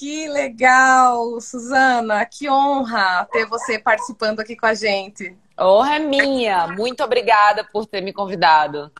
[0.00, 2.24] Que legal, Suzana.
[2.24, 5.36] Que honra ter você participando aqui com a gente.
[5.60, 6.68] Honra é minha.
[6.68, 8.90] Muito obrigada por ter me convidado.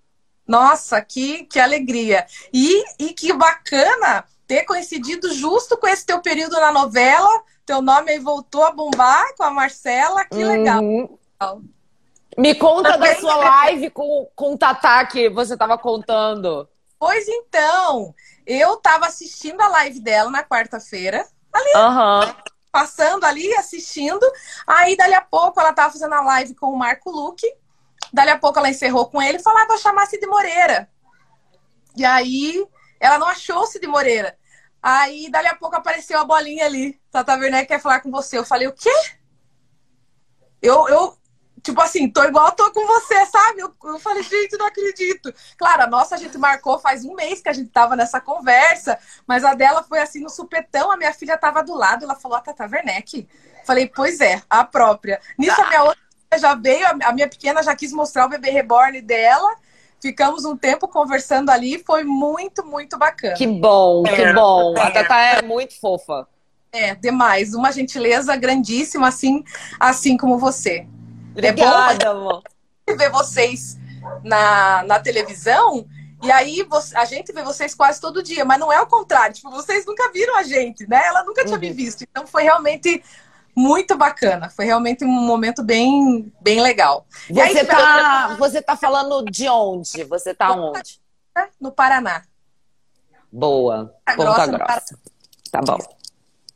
[0.46, 2.26] Nossa, que, que alegria.
[2.52, 7.30] E, e que bacana ter coincidido justo com esse teu período na novela.
[7.64, 10.26] Teu nome aí voltou a bombar com a Marcela.
[10.26, 10.82] Que legal.
[10.82, 11.18] Uhum.
[12.36, 16.68] Me conta da sua live com, com o Tatá que você estava contando.
[16.98, 18.14] Pois então,
[18.46, 21.26] eu estava assistindo a live dela na quarta-feira.
[21.52, 22.34] Ali, uhum.
[22.70, 24.24] passando ali, assistindo.
[24.66, 27.46] Aí, dali a pouco, ela estava fazendo a live com o Marco Luque.
[28.12, 30.88] Dali a pouco, ela encerrou com ele e falou: ah, vou chamar Cid Moreira.
[31.96, 32.66] E aí,
[32.98, 34.36] ela não achou Cid Moreira.
[34.82, 37.00] Aí, dali a pouco, apareceu a bolinha ali.
[37.10, 38.38] Tata Werneck quer falar com você.
[38.38, 38.92] Eu falei: o quê?
[40.62, 41.16] Eu, eu,
[41.62, 43.60] tipo assim, tô igual tô com você, sabe?
[43.60, 45.32] Eu, eu, falei, gente, não acredito.
[45.56, 48.98] Claro, a nossa a gente marcou faz um mês que a gente tava nessa conversa,
[49.26, 52.38] mas a dela foi assim no supetão, a minha filha tava do lado, ela falou,
[52.38, 53.28] a Tata Werneck.
[53.64, 55.20] Falei, pois é, a própria.
[55.38, 56.00] Nisso a minha outra
[56.38, 59.54] já veio, a minha pequena já quis mostrar o bebê reborn dela.
[60.00, 63.34] Ficamos um tempo conversando ali, foi muito, muito bacana.
[63.34, 64.32] Que bom, que é.
[64.32, 64.74] bom.
[64.78, 66.26] A Tata é muito fofa.
[66.72, 67.52] É, demais.
[67.52, 69.44] Uma gentileza grandíssima, assim,
[69.78, 70.86] assim como você.
[71.32, 72.42] Obrigada, é bom
[72.96, 73.78] ver vocês
[74.22, 75.86] na, na televisão
[76.22, 79.34] e aí a gente vê vocês quase todo dia, mas não é o contrário.
[79.34, 81.00] Tipo, vocês nunca viram a gente, né?
[81.06, 81.60] Ela nunca tinha uhum.
[81.60, 82.02] me visto.
[82.02, 83.02] Então foi realmente
[83.56, 84.50] muito bacana.
[84.50, 87.06] Foi realmente um momento bem, bem legal.
[87.28, 90.04] Você, aí, tá, você tá falando de onde?
[90.04, 91.00] Você tá onde?
[91.58, 92.22] No Paraná.
[93.32, 93.94] Boa.
[94.04, 94.46] Ponta Grossa.
[94.46, 94.98] grossa.
[95.50, 95.78] Tá bom.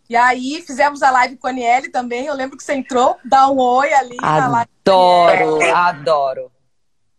[0.08, 2.27] E aí fizemos a live com a Aniele também.
[2.27, 4.70] Eu lembro que você entrou, dá um oi ali adoro, live.
[4.84, 6.52] Adoro, adoro.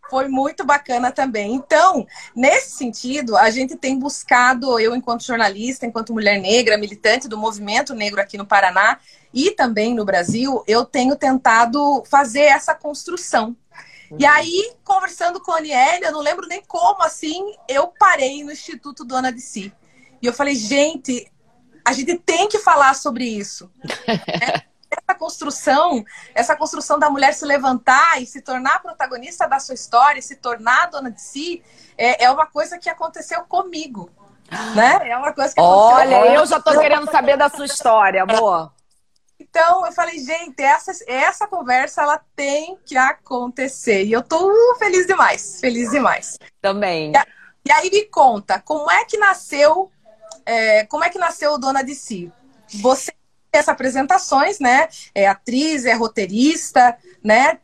[0.09, 1.55] Foi muito bacana também.
[1.55, 2.05] Então,
[2.35, 7.95] nesse sentido, a gente tem buscado, eu enquanto jornalista, enquanto mulher negra, militante do movimento
[7.95, 8.99] negro aqui no Paraná
[9.33, 13.57] e também no Brasil, eu tenho tentado fazer essa construção.
[14.11, 14.17] Uhum.
[14.19, 18.51] E aí, conversando com a Aniele, eu não lembro nem como assim, eu parei no
[18.51, 19.73] Instituto Dona de Si.
[20.21, 21.27] E eu falei, gente,
[21.85, 23.71] a gente tem que falar sobre isso.
[24.89, 30.21] essa construção, essa construção da mulher se levantar e se tornar protagonista da sua história,
[30.21, 31.63] se tornar dona de si,
[31.97, 34.09] é, é uma coisa que aconteceu comigo.
[34.75, 35.09] Né?
[35.09, 38.71] É uma coisa que Olha, eu já tô querendo saber da sua história, amor.
[39.39, 44.03] Então, eu falei, gente, essa, essa conversa ela tem que acontecer.
[44.05, 46.37] E eu tô feliz demais, feliz demais.
[46.61, 47.11] Também.
[47.11, 49.91] E, e aí me conta, como é que nasceu
[50.45, 52.31] é, como é que nasceu o Dona de Si?
[52.81, 53.13] Você
[53.53, 54.87] fez apresentações, né?
[55.13, 57.57] É atriz, é roteirista, né?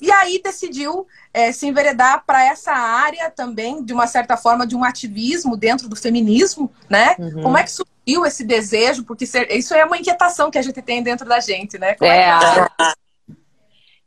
[0.00, 4.74] E aí decidiu é, se enveredar para essa área também, de uma certa forma, de
[4.74, 7.14] um ativismo dentro do feminismo, né?
[7.18, 7.42] Uhum.
[7.42, 9.04] Como é que surgiu esse desejo?
[9.04, 11.94] Porque isso é uma inquietação que a gente tem dentro da gente, né?
[11.94, 13.01] Como é, é que...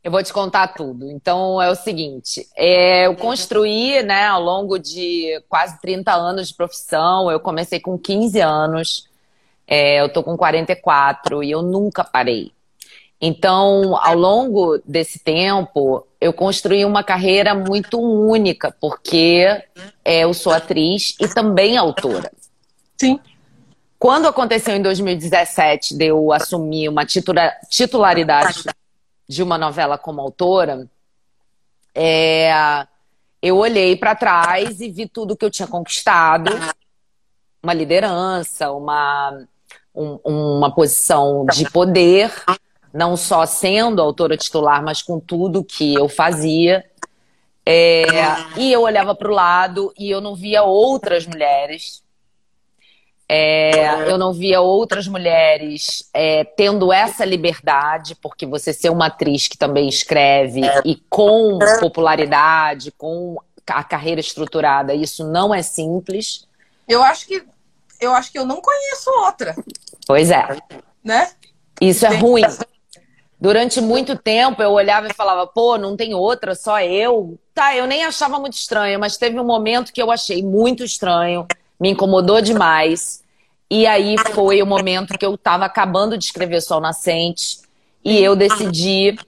[0.06, 1.10] Eu vou te contar tudo.
[1.10, 6.54] Então é o seguinte: é, eu construí, né, ao longo de quase 30 anos de
[6.54, 9.08] profissão, eu comecei com 15 anos,
[9.66, 12.52] é, eu tô com 44 e eu nunca parei.
[13.20, 19.44] Então, ao longo desse tempo, eu construí uma carreira muito única, porque
[20.04, 22.30] é, eu sou atriz e também autora.
[22.96, 23.18] Sim.
[23.98, 28.62] Quando aconteceu em 2017 de eu assumir uma titularidade
[29.28, 30.88] de uma novela como autora,
[31.94, 32.86] é,
[33.42, 36.50] eu olhei para trás e vi tudo que eu tinha conquistado,
[37.62, 39.46] uma liderança, uma,
[39.94, 42.32] um, uma posição de poder,
[42.92, 46.84] não só sendo autora titular, mas com tudo que eu fazia.
[47.68, 48.04] É,
[48.56, 52.05] e eu olhava para o lado e eu não via outras mulheres
[53.28, 59.48] é, eu não via outras mulheres é, tendo essa liberdade, porque você ser uma atriz
[59.48, 63.36] que também escreve e com popularidade, com
[63.66, 66.46] a carreira estruturada, isso não é simples.
[66.86, 67.44] Eu acho que
[68.00, 69.56] eu acho que eu não conheço outra.
[70.06, 70.46] Pois é.
[71.02, 71.30] Né?
[71.80, 72.44] Isso é ruim.
[73.40, 77.38] Durante muito tempo eu olhava e falava, pô, não tem outra, só eu.
[77.52, 81.46] Tá, eu nem achava muito estranho, mas teve um momento que eu achei muito estranho
[81.78, 83.22] me incomodou demais.
[83.70, 87.58] E aí foi o momento que eu estava acabando de escrever Sol Nascente
[88.04, 89.18] e eu decidi,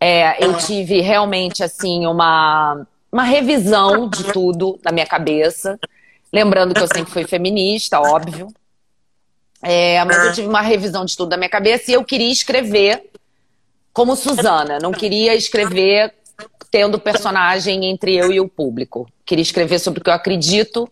[0.00, 5.78] é, eu tive realmente assim uma, uma revisão de tudo na minha cabeça.
[6.32, 8.48] Lembrando que eu sempre fui feminista, óbvio.
[9.60, 13.10] É, mas eu tive uma revisão de tudo na minha cabeça e eu queria escrever
[13.92, 14.78] como Suzana.
[14.80, 16.14] Não queria escrever
[16.70, 19.08] tendo personagem entre eu e o público.
[19.26, 20.88] Queria escrever sobre o que eu acredito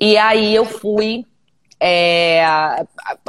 [0.00, 1.26] e aí eu fui
[1.86, 2.42] é,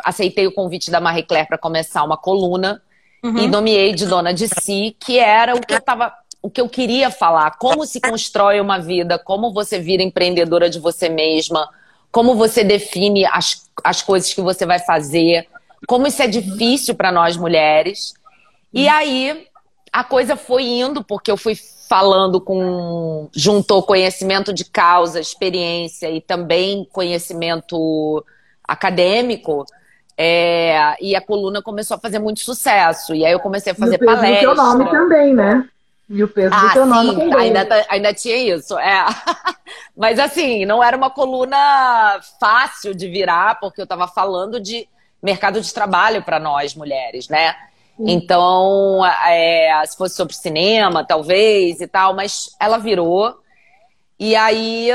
[0.02, 2.82] aceitei o convite da Marie Claire para começar uma coluna
[3.22, 3.38] uhum.
[3.38, 6.70] e nomeei de dona de si, que era o que eu tava, o que eu
[6.70, 11.70] queria falar, como se constrói uma vida, como você vira empreendedora de você mesma,
[12.10, 15.50] como você define as, as coisas que você vai fazer,
[15.86, 18.14] como isso é difícil para nós mulheres.
[18.74, 19.50] E aí
[19.92, 21.56] a coisa foi indo, porque eu fui
[21.90, 23.30] falando com.
[23.36, 28.24] juntou conhecimento de causa, experiência e também conhecimento
[28.68, 29.66] acadêmico.
[30.18, 33.14] É, e a coluna começou a fazer muito sucesso.
[33.14, 34.44] E aí eu comecei a fazer palestras.
[34.44, 35.70] E o teu nome também, né?
[36.08, 37.34] E o peso ah, do teu nome também.
[37.34, 39.06] Ainda, tá, ainda tinha isso, é.
[39.98, 44.88] Mas assim, não era uma coluna fácil de virar, porque eu estava falando de
[45.22, 47.56] mercado de trabalho para nós mulheres, né?
[47.98, 53.40] Então, é, se fosse sobre cinema, talvez e tal, mas ela virou.
[54.20, 54.90] E aí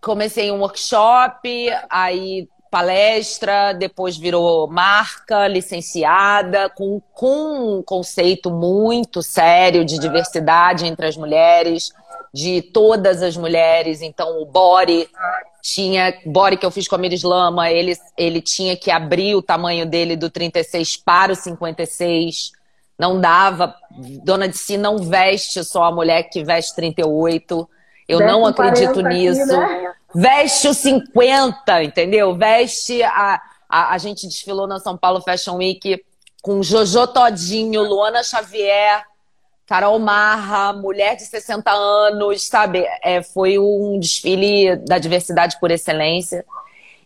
[0.00, 9.84] comecei um workshop, aí palestra, depois virou marca, licenciada, com, com um conceito muito sério
[9.84, 11.92] de diversidade entre as mulheres,
[12.32, 14.02] de todas as mulheres.
[14.02, 15.08] Então, o body
[15.62, 19.42] tinha, body que eu fiz com a Miris Lama, ele, ele tinha que abrir o
[19.42, 22.52] tamanho dele do 36 para o 56.
[22.98, 23.74] Não dava.
[24.24, 27.68] Dona de si não veste só a mulher que veste 38.
[28.08, 29.42] Eu veste não acredito nisso.
[29.42, 29.94] Aqui, né?
[30.14, 32.34] Veste o 50, entendeu?
[32.34, 33.94] Veste a, a.
[33.94, 36.02] A gente desfilou na São Paulo Fashion Week
[36.42, 39.04] com Jojo Todinho, Luana Xavier,
[39.66, 42.86] Carol Marra, mulher de 60 anos, sabe?
[43.02, 46.44] É, foi um desfile da diversidade por excelência.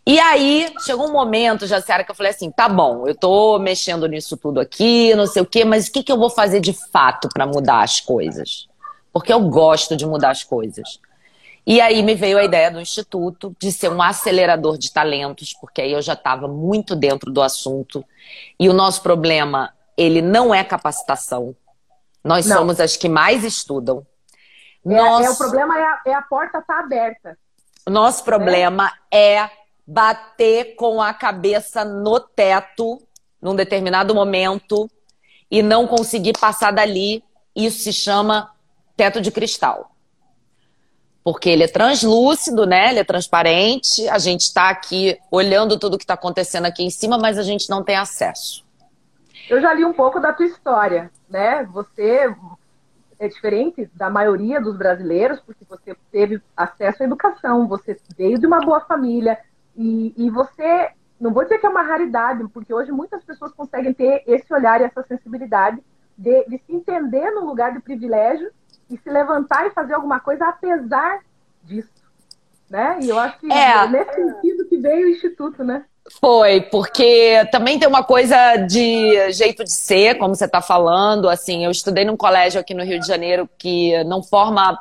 [0.06, 4.06] E aí, chegou um momento, Jaciara, que eu falei assim: tá bom, eu tô mexendo
[4.06, 6.72] nisso tudo aqui, não sei o quê, mas o que, que eu vou fazer de
[6.72, 8.68] fato para mudar as coisas?
[9.12, 11.00] Porque eu gosto de mudar as coisas.
[11.66, 15.80] E aí me veio a ideia do Instituto de ser um acelerador de talentos, porque
[15.80, 18.04] aí eu já estava muito dentro do assunto.
[18.58, 21.54] E o nosso problema, ele não é capacitação,
[22.24, 22.58] nós Não.
[22.58, 24.06] somos as que mais estudam.
[24.84, 25.24] É, Nosso...
[25.24, 27.38] é o problema é a, é a porta estar tá aberta.
[27.88, 29.34] Nosso problema é.
[29.34, 29.50] é
[29.86, 33.00] bater com a cabeça no teto
[33.40, 34.88] num determinado momento
[35.50, 37.24] e não conseguir passar dali.
[37.54, 38.50] Isso se chama
[38.96, 39.91] teto de cristal.
[41.24, 42.90] Porque ele é translúcido, né?
[42.90, 44.08] Ele é transparente.
[44.08, 47.70] A gente está aqui olhando tudo que está acontecendo aqui em cima, mas a gente
[47.70, 48.64] não tem acesso.
[49.48, 51.64] Eu já li um pouco da tua história, né?
[51.72, 52.34] Você
[53.18, 58.46] é diferente da maioria dos brasileiros, porque você teve acesso à educação, você veio de
[58.46, 59.38] uma boa família
[59.76, 60.90] e, e você,
[61.20, 64.80] não vou dizer que é uma raridade, porque hoje muitas pessoas conseguem ter esse olhar
[64.80, 65.80] e essa sensibilidade
[66.18, 68.50] de, de se entender no lugar de privilégio
[68.92, 71.20] e se levantar e fazer alguma coisa apesar
[71.62, 71.88] disso,
[72.68, 72.98] né?
[73.00, 75.84] E eu acho que é, é nesse sentido que veio o Instituto, né?
[76.20, 81.28] Foi, porque também tem uma coisa de jeito de ser, como você está falando.
[81.28, 84.78] Assim, eu estudei num colégio aqui no Rio de Janeiro que não forma.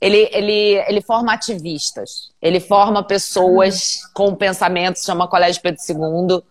[0.00, 6.42] Ele, ele, ele forma ativistas, ele forma pessoas com pensamentos, chama Colégio Pedro II.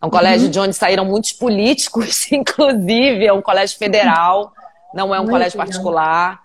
[0.00, 0.50] É um colégio uhum.
[0.50, 4.52] de onde saíram muitos políticos, inclusive, é um colégio federal,
[4.94, 6.40] não é um muito colégio particular.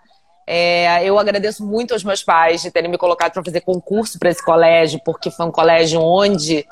[0.46, 4.30] É, eu agradeço muito aos meus pais de terem me colocado para fazer concurso para
[4.30, 6.66] esse colégio, porque foi um colégio onde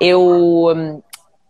[0.00, 1.02] eu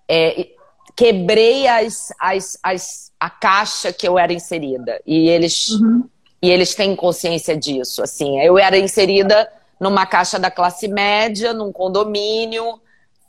[0.09, 0.49] é,
[0.97, 5.01] quebrei as, as, as, a caixa que eu era inserida.
[5.07, 6.05] E eles, uhum.
[6.43, 8.03] e eles têm consciência disso.
[8.03, 12.81] Assim, eu era inserida numa caixa da classe média, num condomínio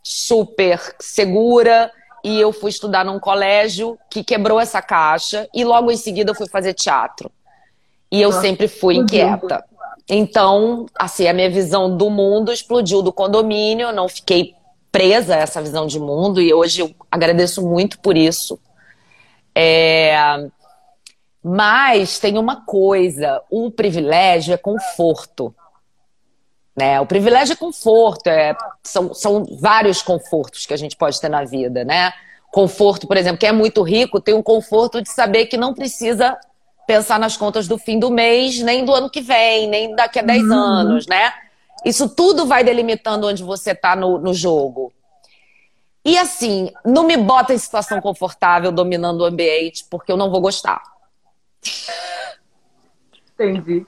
[0.03, 1.91] super segura.
[2.23, 5.47] E eu fui estudar num colégio que quebrou essa caixa.
[5.53, 7.31] E logo em seguida eu fui fazer teatro.
[8.11, 9.63] E eu sempre fui inquieta.
[10.09, 14.53] Então, assim, a minha visão do mundo explodiu do condomínio, eu não fiquei
[14.91, 18.59] presa a essa visão de mundo e hoje eu agradeço muito por isso.
[19.55, 20.15] É...
[21.43, 25.55] Mas tem uma coisa, o privilégio é conforto.
[26.75, 26.99] Né?
[27.01, 28.55] O privilégio é conforto, é...
[28.83, 32.13] São, são vários confortos que a gente pode ter na vida, né?
[32.51, 36.37] Conforto, por exemplo, quem é muito rico tem o conforto de saber que não precisa
[36.85, 40.21] pensar nas contas do fim do mês, nem do ano que vem, nem daqui a
[40.21, 40.53] 10 uhum.
[40.53, 41.31] anos, né?
[41.85, 44.91] Isso tudo vai delimitando onde você está no, no jogo.
[46.03, 50.41] E assim, não me bota em situação confortável dominando o ambiente, porque eu não vou
[50.41, 50.81] gostar.
[53.33, 53.85] Entendi.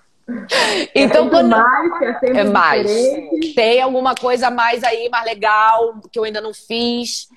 [0.95, 1.49] Então, é quando...
[1.49, 2.87] mais, é, é mais.
[2.87, 3.53] Diferente.
[3.53, 7.27] Tem alguma coisa mais aí, mais legal, que eu ainda não fiz.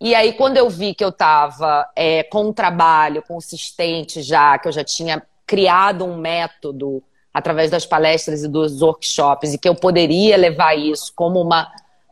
[0.00, 4.68] E aí, quando eu vi que eu estava é, com um trabalho consistente já, que
[4.68, 9.74] eu já tinha criado um método através das palestras e dos workshops, e que eu
[9.74, 11.70] poderia levar isso como uma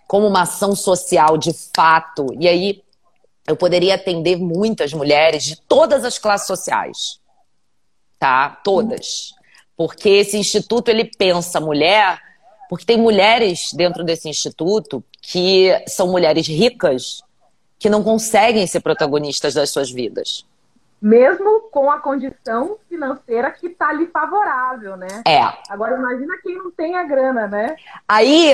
[0.08, 2.26] como uma ação social de fato.
[2.38, 2.82] E aí
[3.46, 7.18] eu poderia atender muitas mulheres de todas as classes sociais.
[8.18, 8.60] Tá?
[8.62, 9.34] Todas.
[9.82, 12.20] Porque esse instituto ele pensa mulher,
[12.68, 17.20] porque tem mulheres dentro desse instituto que são mulheres ricas
[17.80, 20.46] que não conseguem ser protagonistas das suas vidas.
[21.00, 25.24] Mesmo com a condição financeira que está ali favorável, né?
[25.26, 25.40] É.
[25.68, 27.74] Agora imagina quem não tem a grana, né?
[28.06, 28.52] Aí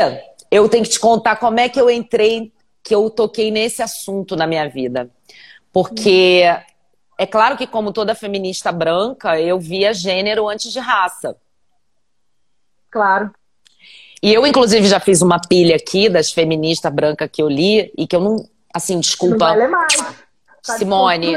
[0.50, 2.50] eu tenho que te contar como é que eu entrei,
[2.82, 5.10] que eu toquei nesse assunto na minha vida.
[5.70, 6.42] Porque
[7.18, 11.36] é claro que, como toda feminista branca, eu via gênero antes de raça.
[12.88, 13.32] Claro.
[14.22, 18.06] E eu, inclusive, já fiz uma pilha aqui das feministas brancas que eu li e
[18.06, 18.36] que eu não.
[18.72, 19.56] Assim, desculpa.
[19.56, 19.96] Não mais.
[19.96, 20.14] Tá
[20.78, 21.34] Simone.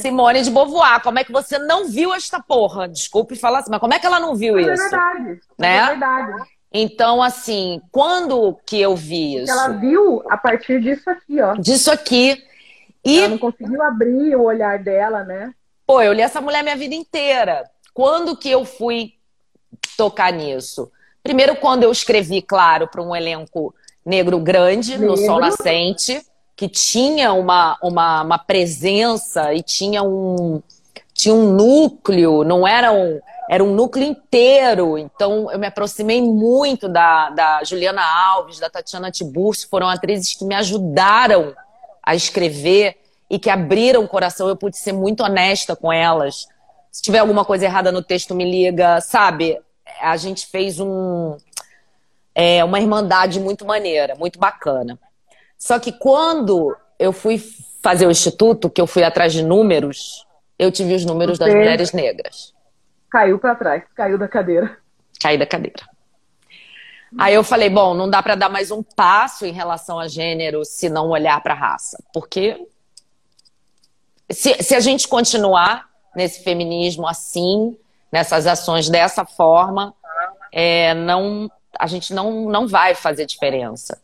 [0.00, 2.88] Simone de Beauvoir, como é que você não viu esta porra?
[2.88, 4.82] Desculpe falar assim, mas como é que ela não viu mas isso?
[4.82, 5.40] É verdade.
[5.58, 5.76] Né?
[5.76, 6.42] É verdade.
[6.72, 9.52] Então, assim, quando que eu vi isso?
[9.52, 11.54] Ela viu a partir disso aqui, ó.
[11.54, 12.42] Disso aqui.
[13.04, 13.18] E...
[13.18, 15.52] Ela não conseguiu abrir o olhar dela, né?
[15.86, 17.68] Pô, eu li essa mulher minha vida inteira.
[17.92, 19.12] Quando que eu fui
[19.96, 20.90] tocar nisso?
[21.22, 25.08] Primeiro, quando eu escrevi, claro, para um elenco negro grande negro.
[25.08, 26.24] no Sol Nascente,
[26.56, 30.62] que tinha uma, uma, uma, presença e tinha um,
[31.12, 34.98] tinha um núcleo, não era um, era um núcleo inteiro.
[34.98, 40.44] Então, eu me aproximei muito da, da Juliana Alves, da Tatiana Tiburcio, foram atrizes que
[40.44, 41.54] me ajudaram
[42.04, 42.96] a escrever
[43.30, 44.48] e que abriram o coração.
[44.48, 46.46] Eu pude ser muito honesta com elas.
[46.90, 49.58] Se tiver alguma coisa errada no texto, me liga, sabe?
[50.00, 51.36] a gente fez um,
[52.34, 54.98] é, uma irmandade muito maneira, muito bacana.
[55.56, 57.42] Só que quando eu fui
[57.82, 60.26] fazer o instituto, que eu fui atrás de números,
[60.58, 62.54] eu tive os números Você das mulheres negras.
[63.10, 64.76] Caiu para trás, caiu da cadeira.
[65.20, 65.84] Caí da cadeira.
[67.18, 70.64] Aí eu falei, bom, não dá para dar mais um passo em relação a gênero
[70.64, 72.66] se não olhar para raça, porque
[74.30, 77.76] se, se a gente continuar nesse feminismo assim,
[78.10, 79.94] nessas ações dessa forma,
[80.52, 84.00] é, não, a gente não, não vai fazer diferença.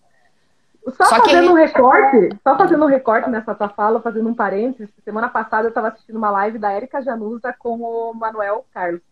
[0.96, 1.52] Só, só fazendo que...
[1.52, 5.68] um recorte, só fazendo um recorte nessa tua fala, fazendo um parênteses, semana passada eu
[5.68, 9.02] estava assistindo uma live da Érica Januza com o Manuel Carlos.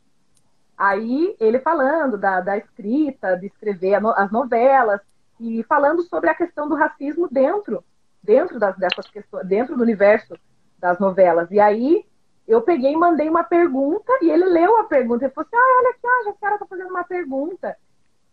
[0.78, 5.00] Aí ele falando da, da escrita, de escrever as novelas,
[5.40, 7.84] e falando sobre a questão do racismo dentro,
[8.22, 10.34] dentro das, dessas questões, dentro do universo
[10.78, 11.50] das novelas.
[11.50, 12.04] E aí
[12.46, 15.24] eu peguei e mandei uma pergunta e ele leu a pergunta.
[15.24, 17.76] Ele falou assim: ah, olha aqui, a Jaciara está fazendo uma pergunta.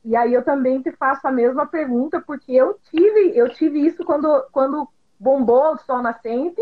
[0.03, 4.05] E aí eu também te faço a mesma pergunta, porque eu tive, eu tive isso
[4.05, 4.87] quando, quando
[5.19, 6.61] bombou o Sol Nascente,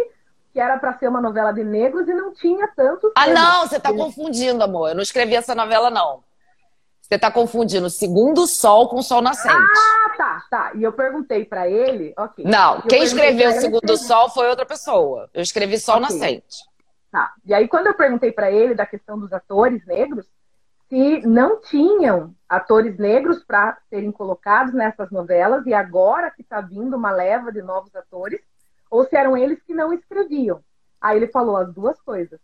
[0.53, 3.11] que era para ser uma novela de negros e não tinha tanto.
[3.15, 4.89] Ah, não, você está confundindo, amor.
[4.89, 6.23] Eu não escrevi essa novela, não.
[7.01, 9.55] Você está confundindo Segundo Sol com Sol Nascente.
[9.55, 10.71] Ah, tá, tá.
[10.75, 12.45] E eu perguntei para ele, ok.
[12.45, 15.27] Não, quem escreveu Segundo Sol foi outra pessoa.
[15.33, 16.07] Eu escrevi Sol okay.
[16.07, 16.57] Nascente.
[17.11, 17.33] Tá.
[17.45, 20.25] E aí, quando eu perguntei para ele da questão dos atores negros,
[20.87, 26.95] se não tinham atores negros para serem colocados nessas novelas, e agora que está vindo
[26.95, 28.39] uma leva de novos atores,
[28.93, 30.59] ou se eram eles que não escreviam.
[31.01, 32.39] Aí ele falou as duas coisas.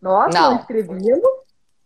[0.00, 1.30] Nós não, não escrevíamos,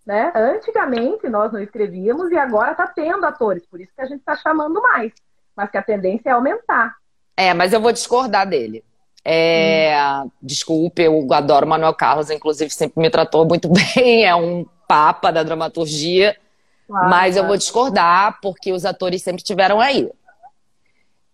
[0.05, 0.33] né?
[0.35, 4.35] Antigamente nós não escrevíamos e agora está tendo atores, por isso que a gente está
[4.35, 5.13] chamando mais.
[5.55, 6.97] Mas que a tendência é aumentar.
[7.37, 8.85] É, mas eu vou discordar dele.
[9.25, 10.31] É, hum.
[10.43, 15.45] Desculpe, eu adoro Manuel Carlos, inclusive sempre me tratou muito bem, é um papa da
[15.45, 16.37] dramaturgia,
[16.89, 20.11] claro, mas eu vou discordar porque os atores sempre tiveram aí.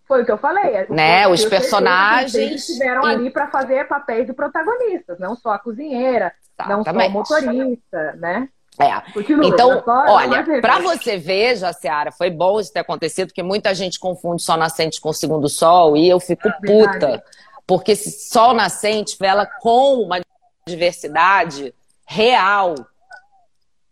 [0.07, 0.87] Foi o que eu falei.
[0.89, 1.27] Né?
[1.27, 2.69] Os personagens.
[2.69, 3.13] Estiveram e...
[3.13, 7.13] ali para fazer papéis de protagonistas, não só a cozinheira, Exatamente.
[7.13, 8.49] não só o motorista, né?
[8.79, 9.01] É.
[9.13, 13.99] Continua, então, olha, para você ver, Jaciara, foi bom isso ter acontecido, porque muita gente
[13.99, 17.25] confunde Sol Nascente com Segundo Sol, e eu fico é puta,
[17.67, 20.21] porque esse sol nascente vela com uma
[20.67, 21.75] diversidade
[22.07, 22.75] real.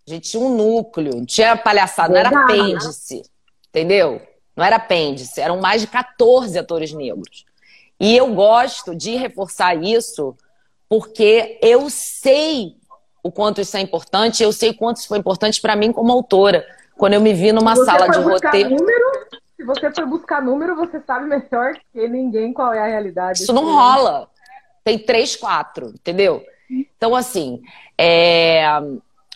[0.06, 3.23] A gente tinha um núcleo, não tinha palhaçada, não era apêndice,
[3.71, 4.21] entendeu?
[4.56, 7.44] Não era apêndice, eram mais de 14 atores negros.
[7.99, 10.37] E eu gosto de reforçar isso
[10.88, 12.76] porque eu sei
[13.23, 16.12] o quanto isso é importante, eu sei o quanto isso foi importante para mim como
[16.12, 16.64] autora.
[16.96, 18.70] Quando eu me vi numa sala de roteiro.
[18.70, 23.42] Número, se você for buscar número, você sabe melhor que ninguém qual é a realidade.
[23.42, 24.28] Isso não rola.
[24.84, 26.44] Tem três, quatro, entendeu?
[26.70, 27.62] Então, assim,
[27.99, 28.64] é...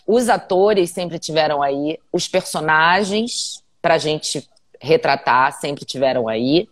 [0.05, 4.47] os atores sempre tiveram aí, os personagens, pra gente
[4.79, 6.69] retratar, sempre tiveram aí.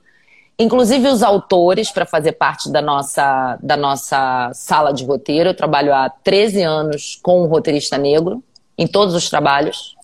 [0.59, 5.49] Inclusive os autores, para fazer parte da nossa, da nossa sala de roteiro.
[5.49, 8.43] Eu trabalho há 13 anos com um roteirista negro,
[8.77, 9.95] em todos os trabalhos.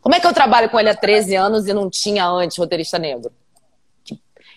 [0.00, 2.98] Como é que eu trabalho com ele há 13 anos e não tinha antes roteirista
[2.98, 3.32] negro?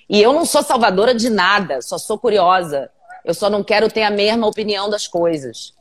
[0.10, 2.90] E eu não sou salvadora de nada, só sou curiosa.
[3.24, 5.74] Eu só não quero ter a mesma opinião das coisas.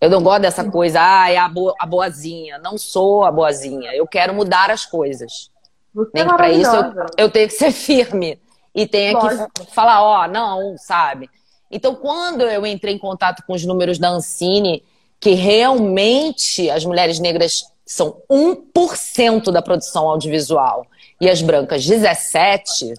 [0.00, 2.58] Eu não gosto dessa coisa, ah, é a, bo a boazinha.
[2.58, 3.94] Não sou a boazinha.
[3.94, 5.50] Eu quero mudar as coisas.
[5.94, 8.38] Você Nem é para isso eu, eu, tenho que ser firme.
[8.74, 11.30] E tenho que falar, ó, oh, não, sabe?
[11.70, 14.84] Então, quando eu entrei em contato com os números da Ancine,
[15.18, 20.86] que realmente as mulheres negras são 1% da produção audiovisual
[21.18, 22.92] e as brancas 17%,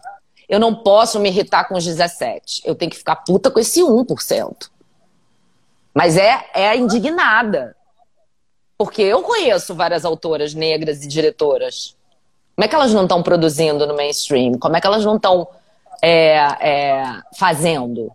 [0.50, 2.62] eu não posso me irritar com os 17%.
[2.66, 4.70] Eu tenho que ficar puta com esse 1%.
[5.98, 7.76] Mas é, é indignada.
[8.78, 11.98] Porque eu conheço várias autoras negras e diretoras.
[12.56, 14.60] Como é que elas não estão produzindo no mainstream?
[14.60, 15.48] Como é que elas não estão
[16.00, 17.04] é, é,
[17.36, 18.12] fazendo?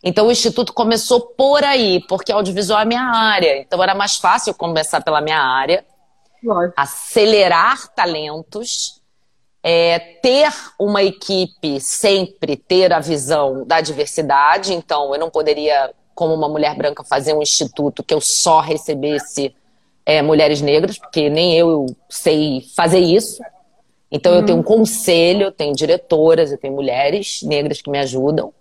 [0.00, 3.58] Então o Instituto começou por aí, porque audiovisual é minha área.
[3.58, 5.84] Então era mais fácil começar pela minha área,
[6.40, 6.74] Lógico.
[6.76, 9.02] acelerar talentos,
[9.60, 14.72] é, ter uma equipe, sempre ter a visão da diversidade.
[14.72, 19.54] Então eu não poderia como uma mulher branca, fazer um instituto que eu só recebesse
[20.06, 23.42] é, mulheres negras, porque nem eu sei fazer isso.
[24.10, 24.38] Então uhum.
[24.38, 28.52] eu tenho um conselho, eu tenho diretoras, eu tenho mulheres negras que me ajudam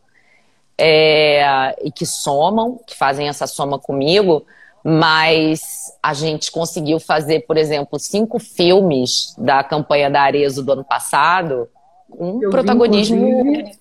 [0.77, 4.45] é, e que somam, que fazem essa soma comigo.
[4.85, 10.83] Mas a gente conseguiu fazer, por exemplo, cinco filmes da campanha da Arezo do ano
[10.83, 11.69] passado,
[12.09, 13.71] um eu protagonismo vi,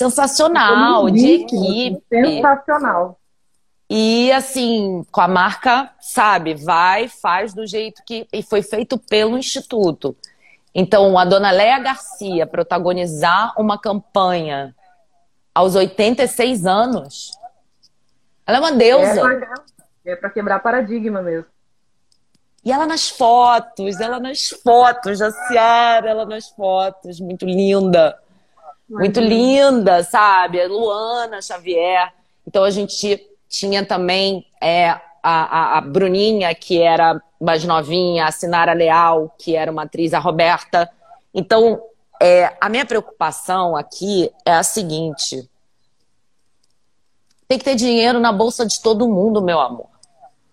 [0.00, 2.00] sensacional, de equipe.
[2.08, 3.18] Sensacional.
[3.88, 8.26] E assim, com a marca, sabe, vai, faz do jeito que.
[8.32, 10.16] E foi feito pelo Instituto.
[10.74, 14.74] Então, a dona Léa Garcia protagonizar uma campanha
[15.54, 17.32] aos 86 anos.
[18.46, 19.22] Ela é uma deusa.
[20.06, 21.46] É para quebrar paradigma mesmo.
[22.64, 28.16] E ela nas fotos, ela nas fotos da Ciara, ela nas fotos, muito linda
[28.90, 30.66] muito linda, sabe?
[30.66, 32.12] Luana Xavier.
[32.46, 38.32] Então a gente tinha também é, a, a, a, Bruninha, que era mais novinha, a
[38.32, 40.90] Sinara Leal, que era uma atriz, a Roberta.
[41.32, 41.80] Então,
[42.20, 45.48] é, a minha preocupação aqui é a seguinte:
[47.46, 49.88] tem que ter dinheiro na bolsa de todo mundo, meu amor.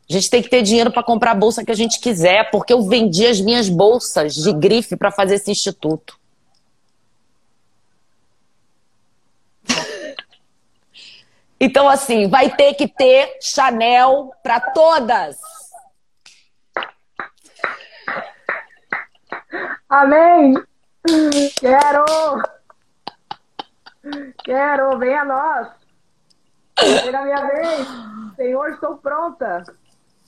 [0.09, 2.71] A gente tem que ter dinheiro para comprar a bolsa que a gente quiser, porque
[2.71, 6.16] eu vendi as minhas bolsas de grife para fazer esse instituto.
[11.59, 15.37] Então, assim, vai ter que ter Chanel para todas.
[19.89, 20.53] Amém!
[21.59, 22.05] Quero!
[24.43, 25.67] Quero, venha a nós!
[27.01, 27.87] Chega a minha vez!
[28.35, 29.63] Senhor, estou pronta!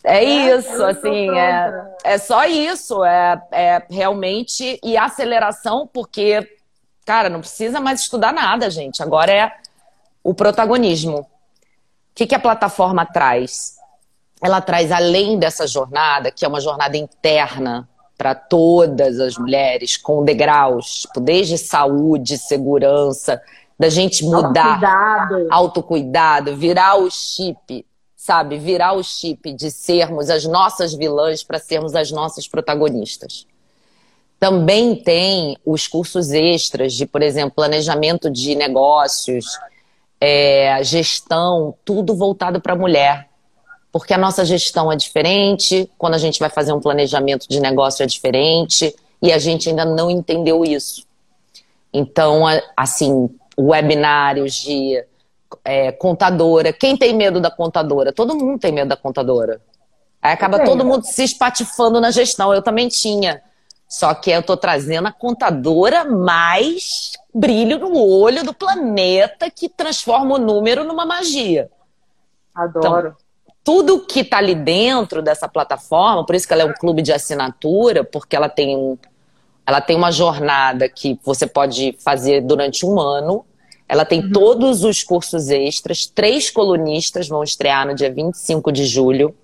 [0.03, 6.57] É isso, assim, é, é só isso, é, é realmente, e aceleração, porque,
[7.05, 9.03] cara, não precisa mais estudar nada, gente.
[9.03, 9.51] Agora é
[10.29, 11.21] o protagonismo.
[11.21, 11.25] O
[12.13, 13.77] que, que a plataforma traz?
[14.39, 20.23] Ela traz, além dessa jornada, que é uma jornada interna para todas as mulheres, com
[20.23, 23.41] degraus, tipo, desde saúde, segurança,
[23.77, 25.47] da gente mudar, autocuidado.
[25.49, 27.83] autocuidado, virar o chip,
[28.15, 28.59] sabe?
[28.59, 33.47] Virar o chip de sermos as nossas vilãs para sermos as nossas protagonistas.
[34.39, 39.57] Também tem os cursos extras de, por exemplo, planejamento de negócios,
[40.19, 43.29] é, gestão, tudo voltado para a mulher.
[43.91, 48.03] Porque a nossa gestão é diferente, quando a gente vai fazer um planejamento de negócio
[48.03, 51.05] é diferente, e a gente ainda não entendeu isso.
[51.91, 52.43] Então,
[52.77, 55.03] assim, webinários de
[55.63, 56.71] é, contadora.
[56.71, 58.13] Quem tem medo da contadora?
[58.13, 59.59] Todo mundo tem medo da contadora.
[60.21, 62.53] Aí acaba todo mundo se espatifando na gestão.
[62.53, 63.41] Eu também tinha.
[63.89, 70.35] Só que eu estou trazendo a contadora mais brilho no olho do planeta que transforma
[70.35, 71.71] o número numa magia.
[72.53, 72.99] Adoro.
[72.99, 73.15] Então,
[73.63, 77.11] tudo que está ali dentro dessa plataforma, por isso que ela é um clube de
[77.11, 78.95] assinatura, porque ela tem, um,
[79.65, 83.43] ela tem uma jornada que você pode fazer durante um ano.
[83.87, 84.31] Ela tem uhum.
[84.31, 86.05] todos os cursos extras.
[86.05, 89.35] Três colunistas vão estrear no dia 25 de julho,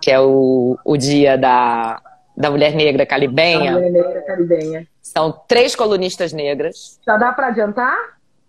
[0.00, 2.00] que é o, o dia da,
[2.36, 3.72] da Mulher Negra Caribenha.
[3.72, 4.86] Mulher Negra Caribenha.
[5.02, 6.98] São três colunistas negras.
[7.04, 7.96] Já dá para adiantar?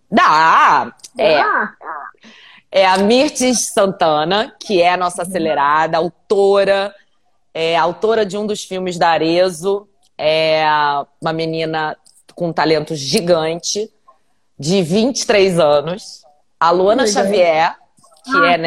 [0.09, 0.93] Dá!
[1.17, 1.41] É.
[2.71, 6.93] É a Mirtes Santana, que é a nossa acelerada, autora,
[7.53, 10.63] é autora de um dos filmes da Arezo, é
[11.21, 11.97] uma menina
[12.33, 13.91] com um talento gigante,
[14.57, 16.23] de 23 anos.
[16.59, 17.75] A Luana Xavier,
[18.23, 18.57] que ah, é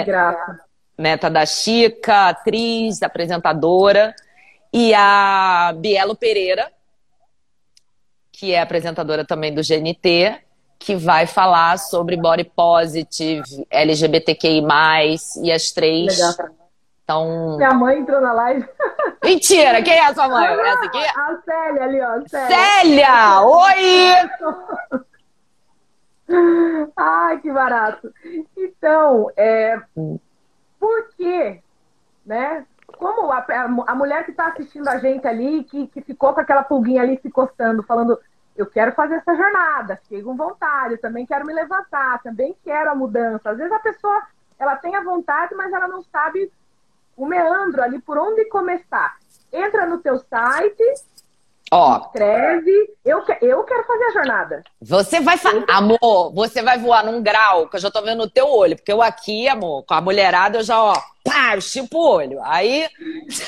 [0.98, 4.14] neta da Chica, atriz, apresentadora
[4.76, 6.68] e a Bielo Pereira,
[8.32, 10.40] que é apresentadora também do GNT,
[10.80, 14.64] que vai falar sobre body positive, LGBTQI+,
[15.44, 16.18] e as três.
[16.18, 16.50] Legal.
[17.04, 17.56] Então...
[17.56, 18.68] Minha mãe entrou na live.
[19.22, 19.80] Mentira!
[19.80, 20.44] Quem é a sua mãe?
[20.44, 20.98] Ah, Essa aqui?
[20.98, 22.28] A Célia ali, ó.
[22.28, 22.48] Célia!
[22.48, 23.42] Célia!
[23.42, 25.04] Oi!
[26.96, 28.12] Ai, que barato.
[28.56, 29.78] Então, é,
[30.80, 31.60] por quê?
[32.26, 32.66] Né?
[32.98, 33.44] Como a,
[33.86, 37.18] a mulher que está assistindo a gente ali, que, que ficou com aquela pulguinha ali
[37.20, 38.18] se coçando, falando,
[38.56, 42.94] eu quero fazer essa jornada, fiquei com vontade, também quero me levantar, também quero a
[42.94, 43.50] mudança.
[43.50, 44.22] Às vezes a pessoa,
[44.58, 46.50] ela tem a vontade, mas ela não sabe
[47.16, 49.16] o meandro ali, por onde começar.
[49.52, 50.84] Entra no teu site,
[51.76, 52.94] Ó, escreve.
[53.04, 54.62] Eu, eu quero fazer a jornada.
[54.80, 55.64] Você vai fazer.
[55.68, 58.76] Amor, você vai voar num grau que eu já tô vendo no teu olho.
[58.76, 62.40] Porque eu aqui, amor, com a mulherada, eu já, ó, pá, estipo o olho.
[62.44, 62.88] Aí.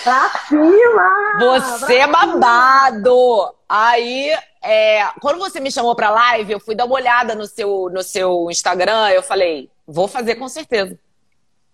[0.02, 1.38] Pra cima!
[1.38, 3.54] Você é babado!
[3.68, 7.88] Aí, é, quando você me chamou pra live, eu fui dar uma olhada no seu,
[7.90, 9.10] no seu Instagram.
[9.10, 10.98] Eu falei, vou fazer com certeza.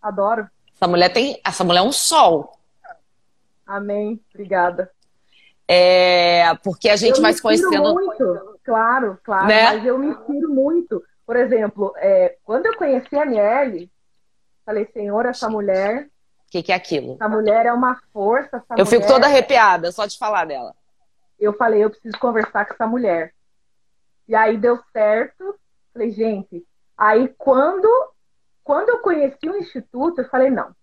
[0.02, 0.46] Adoro.
[0.76, 1.40] Essa mulher tem.
[1.42, 2.58] Essa mulher é um sol.
[3.66, 4.20] Amém.
[4.34, 4.90] Obrigada.
[5.68, 7.94] É, porque a gente eu vai se conhecendo.
[7.94, 9.62] Muito, claro, claro, né?
[9.64, 11.02] mas eu me inspiro muito.
[11.24, 13.90] Por exemplo, é, quando eu conheci a Miele,
[14.64, 16.06] falei, Senhor, essa mulher.
[16.48, 17.14] O que, que é aquilo?
[17.14, 18.62] Essa mulher é uma força.
[18.70, 18.86] eu mulher...
[18.86, 20.74] fico toda arrepiada só de falar dela.
[21.38, 23.32] Eu falei, eu preciso conversar com essa mulher.
[24.28, 25.54] E aí deu certo.
[25.92, 26.64] Falei, gente.
[26.96, 27.88] Aí quando,
[28.62, 30.74] quando eu conheci o Instituto, eu falei, não,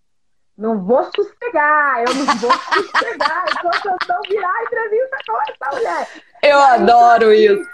[0.60, 2.52] não vou sossegar, eu não vou
[2.92, 6.08] sossegar enquanto eu não virar a entrevista com essa mulher.
[6.42, 7.68] Eu aí, adoro isso.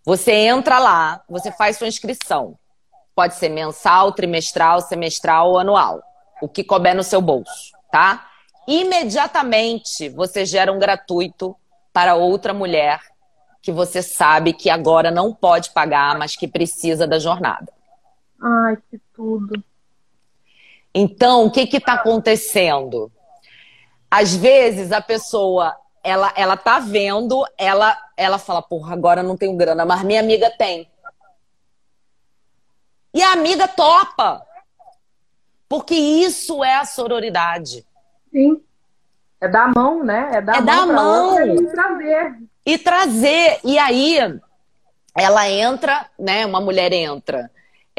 [0.05, 2.59] Você entra lá, você faz sua inscrição.
[3.15, 6.03] Pode ser mensal, trimestral, semestral ou anual.
[6.41, 8.29] O que couber no seu bolso, tá?
[8.67, 11.57] Imediatamente você gera um gratuito
[11.93, 13.01] para outra mulher
[13.63, 17.73] que você sabe que agora não pode pagar, mas que precisa da jornada.
[18.41, 19.63] Ai, que tudo.
[20.95, 23.11] Então, o que está acontecendo?
[24.11, 29.57] Às vezes a pessoa ela ela tá vendo, ela ela fala, porra, agora não tenho
[29.57, 30.91] grana, mas minha amiga tem.
[33.13, 34.47] E a amiga topa.
[35.69, 37.85] Porque isso é a sororidade.
[38.33, 38.61] Sim.
[39.41, 40.31] É dar a mão, né?
[40.33, 42.37] É dar É a mão, e trazer.
[42.67, 43.61] e trazer.
[43.65, 44.19] E aí
[45.17, 46.45] ela entra, né?
[46.47, 47.51] Uma mulher entra.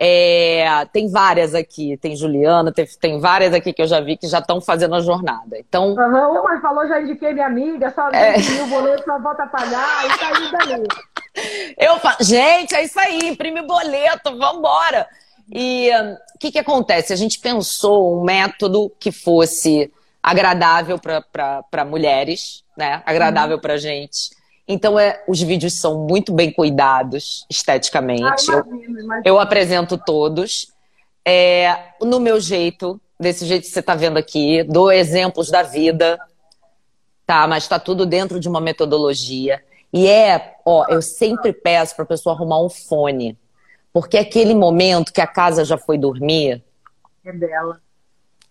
[0.01, 4.27] É, tem várias aqui, tem Juliana, tem, tem várias aqui que eu já vi que
[4.27, 5.58] já estão fazendo a jornada.
[5.60, 8.36] Então, Uma falou, já indiquei minha amiga, só É.
[8.36, 8.63] é.
[8.63, 10.88] o boleto, só volta a pagar e saiu dali.
[11.77, 15.05] eu falo, gente, é isso aí, imprime boleto, vambora.
[15.51, 15.89] E
[16.35, 17.12] o que, que acontece?
[17.13, 23.01] A gente pensou um método que fosse agradável para mulheres, né?
[23.05, 24.29] Agradável para gente.
[24.67, 28.47] Então, é, os vídeos são muito bem cuidados Ah, esteticamente.
[28.49, 29.21] Eu- imagino, imagino.
[29.25, 30.71] Eu apresento todos.
[31.25, 36.19] É, no meu jeito, desse jeito que você está vendo aqui, dou exemplos da vida,
[37.25, 37.47] tá?
[37.47, 39.63] Mas está tudo dentro de uma metodologia.
[39.91, 43.35] E é, ó, eu sempre peço para a pessoa arrumar um fone.
[43.91, 46.63] Porque é aquele momento que a casa já foi dormir,
[47.25, 47.82] É dela.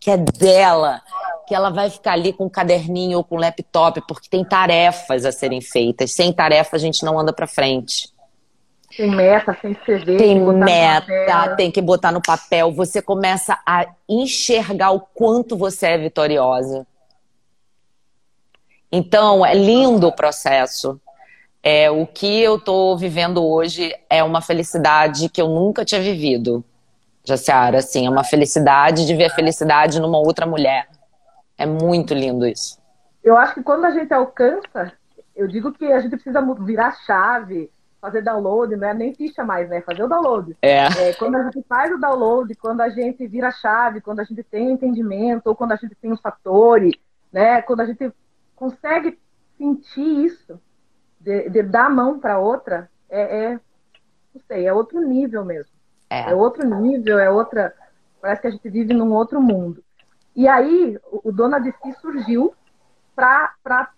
[0.01, 1.01] que é dela,
[1.47, 5.25] que ela vai ficar ali com um caderninho ou com um laptop, porque tem tarefas
[5.25, 6.13] a serem feitas.
[6.13, 8.13] Sem tarefa a gente não anda para frente.
[8.97, 10.17] Tem meta, tem CV.
[10.17, 12.73] Tem meta, tem que botar no papel.
[12.73, 16.87] Você começa a enxergar o quanto você é vitoriosa.
[18.91, 20.99] Então, é lindo o processo.
[21.71, 26.65] É, o que eu estou vivendo hoje é uma felicidade que eu nunca tinha vivido,
[27.23, 27.81] Jaciara.
[27.81, 30.89] Assim, é uma felicidade de ver a felicidade numa outra mulher.
[31.59, 32.79] É muito lindo isso.
[33.23, 34.93] Eu acho que quando a gente alcança,
[35.37, 39.69] eu digo que a gente precisa virar chave, fazer download, não é nem ficha mais,
[39.69, 39.83] né?
[39.83, 40.57] Fazer o download.
[40.63, 40.87] É.
[40.87, 44.43] É, quando a gente faz o download, quando a gente vira chave, quando a gente
[44.43, 46.95] tem entendimento, ou quando a gente tem os fatores,
[47.31, 47.61] né?
[47.61, 48.11] Quando a gente
[48.57, 49.19] consegue
[49.59, 50.59] sentir isso,
[51.29, 53.61] de, de dar a mão para outra, é, é
[54.47, 55.71] sei, é outro nível mesmo.
[56.09, 56.31] É.
[56.31, 57.75] é outro nível, é outra.
[58.19, 59.85] Parece que a gente vive num outro mundo.
[60.35, 62.55] E aí, o, o Dona de Si surgiu
[63.15, 63.91] para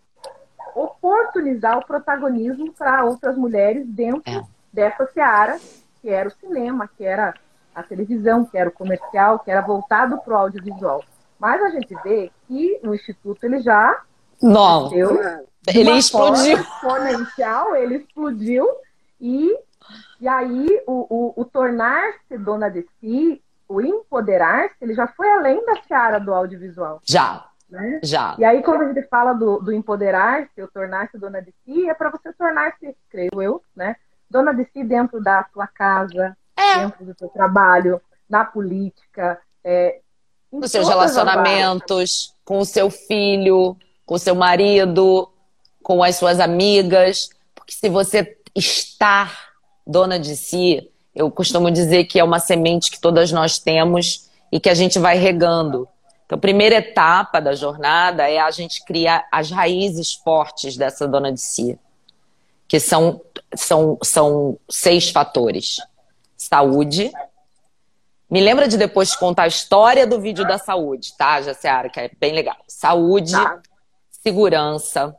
[0.74, 4.42] oportunizar o protagonismo para outras mulheres dentro é.
[4.72, 5.56] dessa seara,
[6.02, 7.32] que era o cinema, que era
[7.72, 11.04] a televisão, que era o comercial, que era voltado para o audiovisual.
[11.38, 14.02] Mas a gente vê que no Instituto ele já.
[14.42, 14.88] Não.
[15.66, 16.58] Ele explodiu.
[16.58, 18.66] Exponencial, ele explodiu.
[19.20, 19.54] E,
[20.20, 25.64] e aí o, o, o tornar-se dona de si, o empoderar-se, ele já foi além
[25.64, 27.00] da seara do audiovisual.
[27.04, 27.46] Já.
[27.68, 28.00] Né?
[28.02, 28.34] Já.
[28.38, 31.94] E aí, quando a gente fala do, do empoderar-se, o tornar-se dona de si, é
[31.94, 33.94] para você tornar-se, creio eu, né?
[34.28, 36.78] Dona de si dentro da sua casa, é.
[36.78, 40.00] dentro do seu trabalho, na política, é,
[40.52, 45.30] nos seus relacionamentos, com o seu filho, com o seu marido,
[45.90, 47.30] com as suas amigas.
[47.52, 49.50] Porque se você estar
[49.84, 54.60] dona de si, eu costumo dizer que é uma semente que todas nós temos e
[54.60, 55.88] que a gente vai regando.
[56.24, 61.32] Então, a primeira etapa da jornada é a gente criar as raízes fortes dessa dona
[61.32, 61.76] de si,
[62.68, 63.20] que são,
[63.56, 65.78] são, são seis fatores:
[66.36, 67.10] saúde,
[68.30, 71.88] me lembra de depois contar a história do vídeo da saúde, tá, Jaciara?
[71.88, 72.58] Que é bem legal.
[72.68, 73.60] Saúde, tá.
[74.22, 75.16] segurança,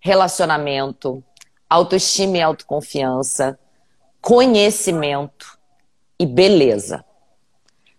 [0.00, 1.22] relacionamento,
[1.68, 3.58] autoestima e autoconfiança,
[4.20, 5.58] conhecimento
[6.18, 7.04] e beleza.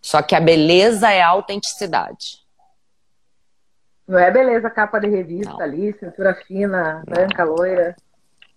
[0.02, 2.40] Só que a beleza é a autenticidade.
[4.08, 5.62] Não é beleza capa de revista Não.
[5.62, 7.96] ali, cintura fina, branca, loira.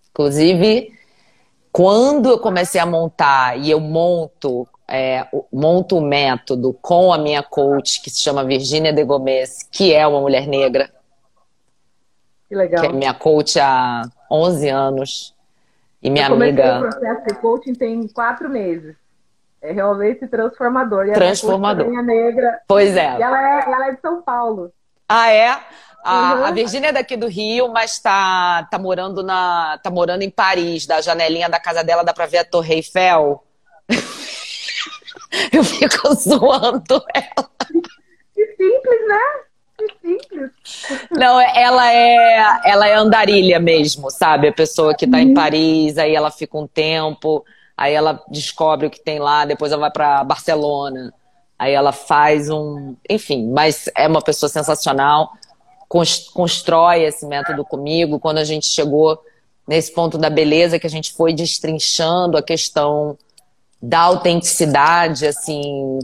[0.09, 0.97] Inclusive,
[1.71, 7.41] quando eu comecei a montar e eu monto é, monto um método com a minha
[7.41, 10.91] coach, que se chama Virginia de Gomes, que é uma mulher negra.
[12.53, 12.81] Que legal.
[12.81, 15.35] Que é minha coach há 11 anos.
[16.03, 16.77] E minha eu amiga.
[16.77, 18.95] O processo de coaching tem quatro meses.
[19.59, 21.07] É realmente transformador.
[21.07, 21.87] E transformador.
[21.87, 22.61] A é negra.
[22.67, 23.17] Pois é.
[23.17, 24.71] E ela é, ela é de São Paulo.
[25.09, 25.59] Ah, é?
[26.03, 26.45] A, uhum.
[26.45, 30.85] a Virgínia é daqui do Rio, mas tá, tá morando na tá morando em Paris.
[30.85, 33.43] Da janelinha da casa dela dá pra ver a Torre Eiffel.
[35.51, 37.49] Eu fico zoando ela.
[38.35, 39.43] Que simples, né?
[41.11, 44.47] Não, ela é, ela é andarilha mesmo, sabe?
[44.47, 45.33] A pessoa que tá em uhum.
[45.33, 47.43] Paris, aí ela fica um tempo,
[47.77, 51.13] aí ela descobre o que tem lá, depois ela vai para Barcelona.
[51.57, 52.95] Aí ela faz um.
[53.09, 55.31] Enfim, mas é uma pessoa sensacional.
[55.87, 58.19] Constrói esse método comigo.
[58.19, 59.23] Quando a gente chegou
[59.67, 63.17] nesse ponto da beleza, que a gente foi destrinchando a questão
[63.81, 65.99] da autenticidade, assim,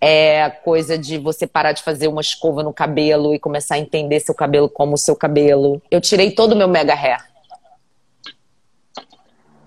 [0.00, 4.20] é coisa de você parar de fazer uma escova no cabelo e começar a entender
[4.20, 5.80] seu cabelo como o seu cabelo.
[5.90, 7.24] Eu tirei todo o meu mega hair.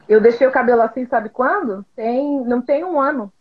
[0.07, 1.85] Eu deixei o cabelo assim, sabe quando?
[1.95, 3.31] Tem, não tem um ano.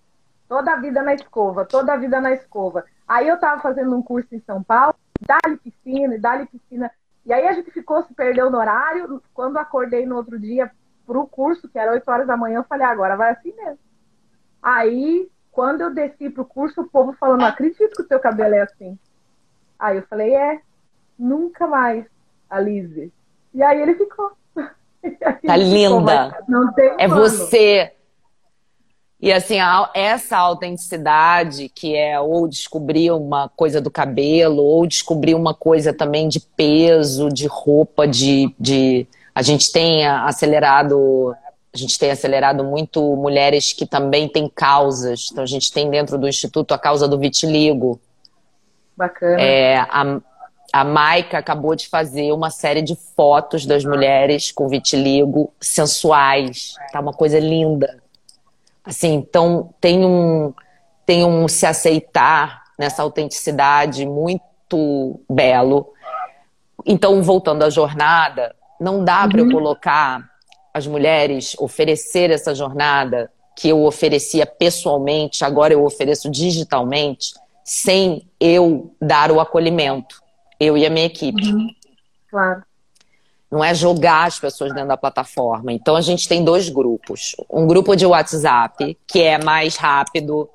[0.49, 2.85] Toda a vida na escova, toda a vida na escova.
[3.07, 6.91] Aí eu tava fazendo um curso em São Paulo, dá-lhe piscina, dá-lhe piscina.
[7.25, 9.23] E aí a gente ficou, se perdeu no horário.
[9.35, 10.71] Quando acordei no outro dia
[11.07, 13.79] pro curso, que era 8 horas da manhã, eu falei, agora vai assim mesmo.
[14.63, 18.55] Aí, quando eu desci pro curso, o povo falou, não acredito que o seu cabelo
[18.55, 18.97] é assim.
[19.77, 20.61] Aí eu falei, é,
[21.19, 22.05] nunca mais,
[22.49, 23.13] Alize.
[23.53, 24.31] E aí ele ficou.
[25.45, 26.37] Tá linda.
[26.47, 27.21] Ficou, é pano.
[27.21, 27.93] você.
[29.21, 29.57] E assim,
[29.95, 36.29] essa autenticidade, que é ou descobrir uma coisa do cabelo, ou descobrir uma coisa também
[36.29, 38.55] de peso, de roupa, de.
[38.61, 39.09] de...
[39.35, 41.35] A gente tem acelerado
[41.75, 45.29] a gente tem acelerado muito mulheres que também têm causas.
[45.31, 48.01] Então, a gente tem dentro do Instituto a causa do vitiligo.
[48.97, 49.41] Bacana.
[49.41, 50.21] É, a,
[50.73, 56.75] a Maica acabou de fazer uma série de fotos das mulheres com vitiligo sensuais.
[56.93, 58.03] Tá uma coisa linda.
[58.85, 60.53] Assim, então tem um,
[61.05, 65.93] tem um se aceitar nessa autenticidade muito belo.
[66.87, 69.29] Então, voltando à jornada, não dá uhum.
[69.29, 70.28] para eu colocar
[70.79, 78.95] as mulheres, oferecer essa jornada que eu oferecia pessoalmente, agora eu ofereço digitalmente, sem eu
[79.01, 80.23] dar o acolhimento,
[80.59, 81.43] eu e a minha equipe.
[81.43, 81.69] Uhum.
[82.31, 82.63] Claro.
[83.51, 85.73] Não é jogar as pessoas dentro da plataforma.
[85.73, 87.35] Então a gente tem dois grupos.
[87.51, 90.49] Um grupo de WhatsApp, que é mais rápido,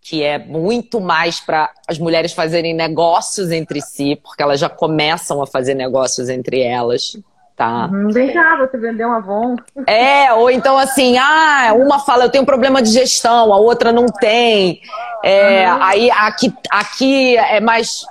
[0.00, 5.42] que é muito mais para as mulheres fazerem negócios entre si, porque elas já começam
[5.42, 7.16] a fazer negócios entre elas.
[7.56, 7.88] Tá.
[8.10, 9.54] Vem cá, você vendeu uma Avon.
[9.86, 14.06] É, ou então assim, ah, uma fala, eu tenho problema de gestão, a outra não
[14.06, 14.80] tem.
[15.22, 15.82] É, uhum.
[15.82, 18.04] Aí aqui, aqui é mais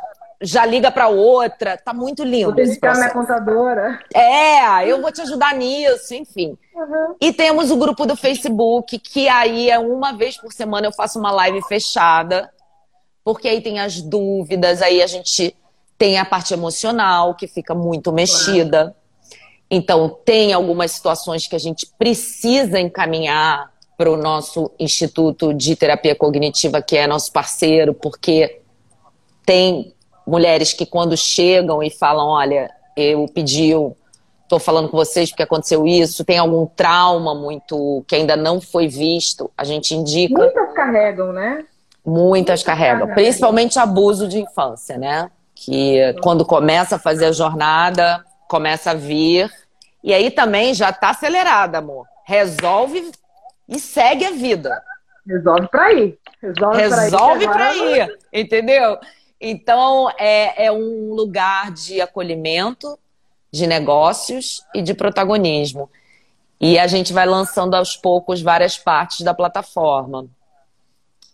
[0.44, 1.78] já liga para outra.
[1.78, 2.48] Tá muito lindo.
[2.48, 4.00] Vou dedicar minha contadora.
[4.14, 6.58] É, eu vou te ajudar nisso, enfim.
[6.76, 7.16] Uhum.
[7.20, 11.18] E temos o grupo do Facebook, que aí é uma vez por semana eu faço
[11.18, 12.50] uma live fechada,
[13.24, 15.56] porque aí tem as dúvidas, aí a gente
[15.98, 18.94] tem a parte emocional, que fica muito mexida.
[19.76, 26.14] Então, tem algumas situações que a gente precisa encaminhar para o nosso Instituto de Terapia
[26.14, 28.62] Cognitiva, que é nosso parceiro, porque
[29.44, 29.92] tem
[30.28, 33.72] mulheres que quando chegam e falam, olha, eu pedi,
[34.44, 38.88] estou falando com vocês porque aconteceu isso, tem algum trauma muito que ainda não foi
[38.88, 40.38] visto, a gente indica.
[40.38, 41.66] Muitas carregam, né?
[42.06, 45.32] Muitas, Muitas carregam, carregam, principalmente abuso de infância, né?
[45.56, 49.50] Que quando começa a fazer a jornada, começa a vir,
[50.04, 52.06] e aí também já está acelerada, amor.
[52.26, 53.12] Resolve
[53.68, 54.84] e segue a vida.
[55.26, 56.20] Resolve para ir.
[56.42, 59.00] Resolve, Resolve para ir, ir, entendeu?
[59.40, 63.00] Então, é, é um lugar de acolhimento,
[63.52, 65.90] de negócios e de protagonismo.
[66.60, 70.26] E a gente vai lançando aos poucos várias partes da plataforma.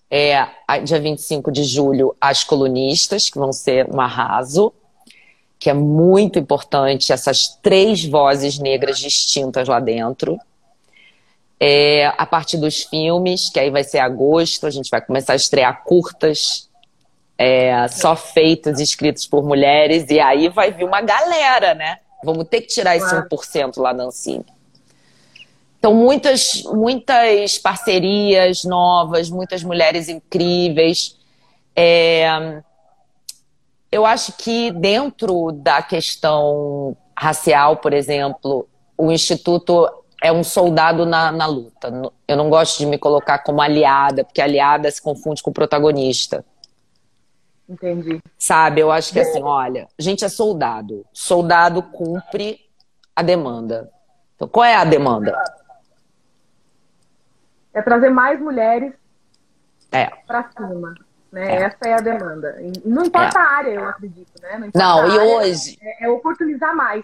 [0.09, 0.47] É,
[0.83, 4.73] dia 25 de julho, as colunistas, que vão ser um arraso,
[5.59, 10.39] que é muito importante, essas três vozes negras distintas lá dentro.
[11.59, 15.35] É, a partir dos filmes, que aí vai ser agosto, a gente vai começar a
[15.35, 16.69] estrear curtas
[17.37, 21.97] é, só feitos, escritos por mulheres, e aí vai vir uma galera, né?
[22.23, 24.45] Vamos ter que tirar esse 1% lá da Ancine.
[25.77, 31.17] Então, muitas, muitas parcerias novas, muitas mulheres incríveis.
[31.73, 32.61] É,
[33.91, 39.89] eu acho que dentro da questão racial, por exemplo, o Instituto
[40.21, 41.91] é um soldado na, na luta.
[42.27, 46.45] Eu não gosto de me colocar como aliada, porque aliada se confunde com protagonista.
[47.67, 48.21] Entendi.
[48.37, 48.81] Sabe?
[48.81, 51.05] Eu acho que assim, olha, a gente é soldado.
[51.13, 52.59] Soldado cumpre
[53.15, 53.91] a demanda.
[54.35, 55.37] Então, qual é a demanda?
[57.73, 58.93] É trazer mais mulheres
[59.91, 60.07] é.
[60.25, 60.95] para cima.
[61.31, 61.55] Né?
[61.55, 61.63] É.
[61.63, 62.55] Essa é a demanda.
[62.83, 63.41] Não importa é.
[63.41, 64.69] a área, eu acredito, né?
[64.73, 65.77] Não, não e hoje.
[65.81, 67.03] É, é, oportunizar mais.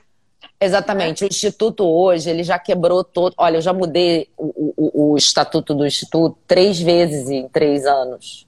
[0.60, 1.24] Exatamente.
[1.24, 3.34] O Instituto hoje, ele já quebrou todo.
[3.38, 8.48] Olha, eu já mudei o, o, o estatuto do Instituto três vezes em três anos.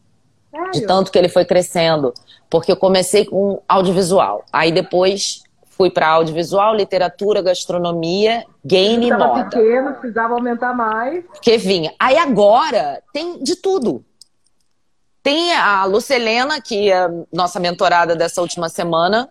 [0.49, 0.71] Sério?
[0.71, 2.13] De tanto que ele foi crescendo.
[2.49, 4.45] Porque eu comecei com audiovisual.
[4.51, 5.43] Aí depois
[5.77, 9.43] fui para audiovisual, literatura, gastronomia, game e moda.
[9.43, 11.23] pequeno, precisava aumentar mais.
[11.41, 11.93] Que vinha.
[11.99, 14.03] Aí agora tem de tudo.
[15.27, 19.29] Tem a Lucelena, que é nossa mentorada dessa última semana,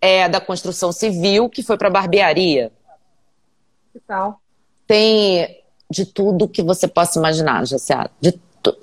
[0.00, 2.72] é da construção civil, que foi para barbearia.
[3.92, 4.40] Que tal?
[4.84, 8.10] Tem de tudo que você possa imaginar, Jaciara.
[8.20, 8.32] De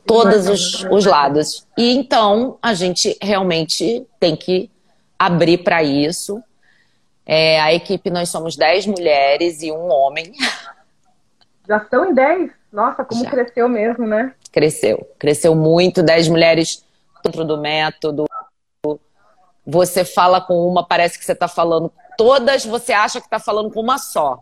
[0.08, 1.68] todos os, os lados.
[1.78, 4.72] E então a gente realmente tem que
[5.20, 6.42] abrir para isso.
[7.26, 10.32] É, a equipe, nós somos 10 mulheres e um homem.
[11.68, 12.50] Já estão em 10?
[12.72, 13.30] Nossa, como Já.
[13.30, 14.34] cresceu mesmo, né?
[14.54, 15.06] Cresceu.
[15.20, 16.02] Cresceu muito.
[16.02, 16.86] 10 mulheres
[17.22, 18.26] dentro do método.
[19.66, 21.92] Você fala com uma, parece que você está falando.
[22.18, 24.42] Todas você acha que está falando com uma só.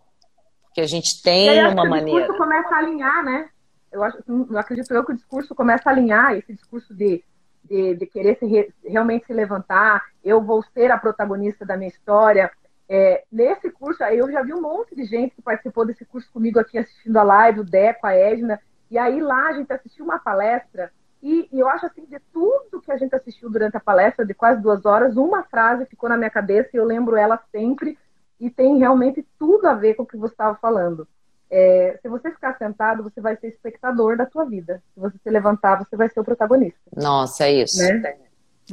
[0.66, 2.32] Porque a gente tem aí, uma maneira.
[2.32, 3.50] O começa a alinhar, né?
[3.92, 7.24] eu, acho, eu acredito eu que o discurso começa a alinhar esse discurso de,
[7.64, 11.90] de, de querer se re, realmente se levantar, eu vou ser a protagonista da minha
[11.90, 12.50] história.
[12.88, 16.60] É, nesse curso, eu já vi um monte de gente que participou desse curso comigo
[16.60, 18.60] aqui assistindo a live, o Deco, a Edna,
[18.92, 20.92] e aí lá a gente assistiu uma palestra
[21.24, 24.34] e, e, eu acho assim, de tudo que a gente assistiu durante a palestra, de
[24.34, 27.98] quase duas horas, uma frase ficou na minha cabeça e eu lembro ela sempre
[28.40, 31.08] e tem realmente tudo a ver com o que você estava falando.
[31.50, 34.82] É, se você ficar sentado, você vai ser espectador da tua vida.
[34.94, 36.80] Se você se levantar, você vai ser o protagonista.
[36.96, 37.78] Nossa, é isso.
[37.78, 38.18] Né?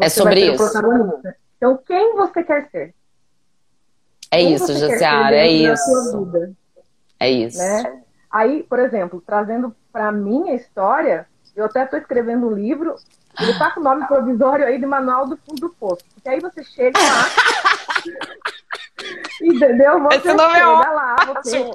[0.01, 0.65] É sobre isso.
[1.57, 2.95] Então, quem você quer ser?
[4.31, 6.31] É quem isso, Jaciara, é isso.
[7.21, 7.59] É isso.
[7.59, 8.03] Né?
[8.31, 12.95] Aí, por exemplo, trazendo para minha história, eu até estou escrevendo um livro,
[13.41, 16.05] ele está com o nome provisório aí de Manual do Fundo do Poço.
[16.15, 18.15] Porque aí você chega lá.
[19.43, 20.01] entendeu?
[20.05, 21.71] Você Esse nome é chega é lá, você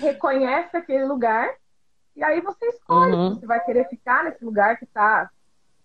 [0.00, 1.50] reconhece aquele lugar
[2.16, 3.34] e aí você escolhe uhum.
[3.34, 5.28] se você vai querer ficar nesse lugar que está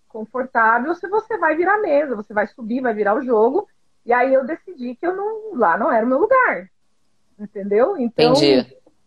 [0.07, 3.67] confortável ou se você vai virar mesa, você vai subir, vai virar o jogo.
[4.05, 6.69] E aí eu decidi que eu não lá não era o meu lugar.
[7.37, 7.97] Entendeu?
[7.97, 8.33] Então,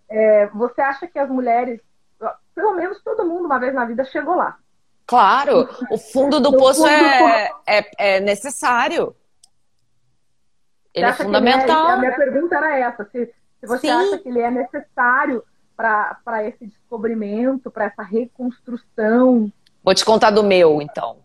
[0.06, 1.80] é, você acha que as mulheres,
[2.60, 4.58] pelo menos todo mundo uma vez na vida chegou lá.
[5.06, 7.54] Claro, o fundo do poço fundo é, do...
[7.66, 9.16] É, é, necessário.
[10.94, 11.86] Ele é fundamental.
[11.86, 13.90] Ele é, a minha pergunta era essa: se, se você Sim.
[13.90, 15.42] acha que ele é necessário
[15.76, 19.50] para esse descobrimento, para essa reconstrução.
[19.82, 21.16] Vou te contar do meu, então.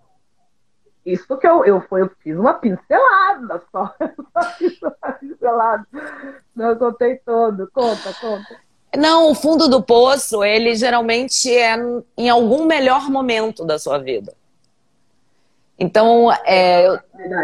[1.05, 3.93] isso que eu, eu, foi, eu fiz uma pincelada só.
[4.33, 5.85] só fiz uma pincelada.
[6.55, 7.69] Não eu contei todo.
[7.71, 8.64] Conta, conta.
[8.97, 11.75] Não, o fundo do poço, ele geralmente é
[12.17, 14.33] em algum melhor momento da sua vida.
[15.77, 16.99] Então, é, eu,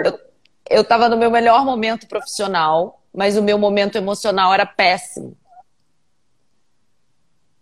[0.06, 0.20] eu,
[0.70, 5.36] eu tava no meu melhor momento profissional, mas o meu momento emocional era péssimo.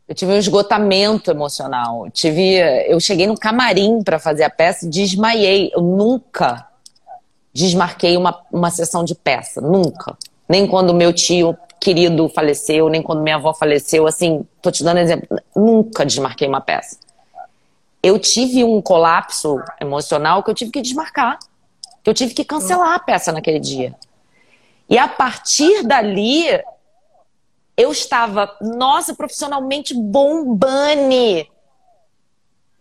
[0.07, 2.05] Eu tive um esgotamento emocional.
[2.05, 5.71] Eu tive, eu cheguei no camarim para fazer a peça e desmaiei.
[5.73, 6.67] Eu nunca
[7.53, 10.17] desmarquei uma, uma sessão de peça, nunca.
[10.47, 14.05] Nem quando meu tio querido faleceu, nem quando minha avó faleceu.
[14.05, 15.39] Assim, tô te dando exemplo.
[15.55, 16.97] Nunca desmarquei uma peça.
[18.01, 21.39] Eu tive um colapso emocional que eu tive que desmarcar.
[22.03, 23.95] Que eu tive que cancelar a peça naquele dia.
[24.89, 26.45] E a partir dali,
[27.77, 31.49] eu estava, nossa, profissionalmente bombane,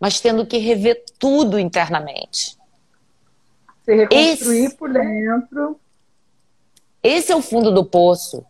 [0.00, 2.56] mas tendo que rever tudo internamente.
[3.84, 5.78] Se reconstruir esse, por dentro.
[7.02, 8.44] Esse é o fundo do poço.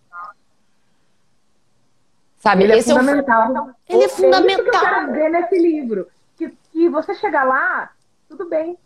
[2.38, 2.64] Sabe?
[2.64, 3.56] Ele é esse é fundamental.
[3.56, 3.74] É o...
[3.88, 4.48] Ele é fundamental.
[4.48, 6.08] É isso que eu quero ver nesse livro.
[6.36, 7.90] Que, que você chegar lá,
[8.28, 8.78] tudo bem.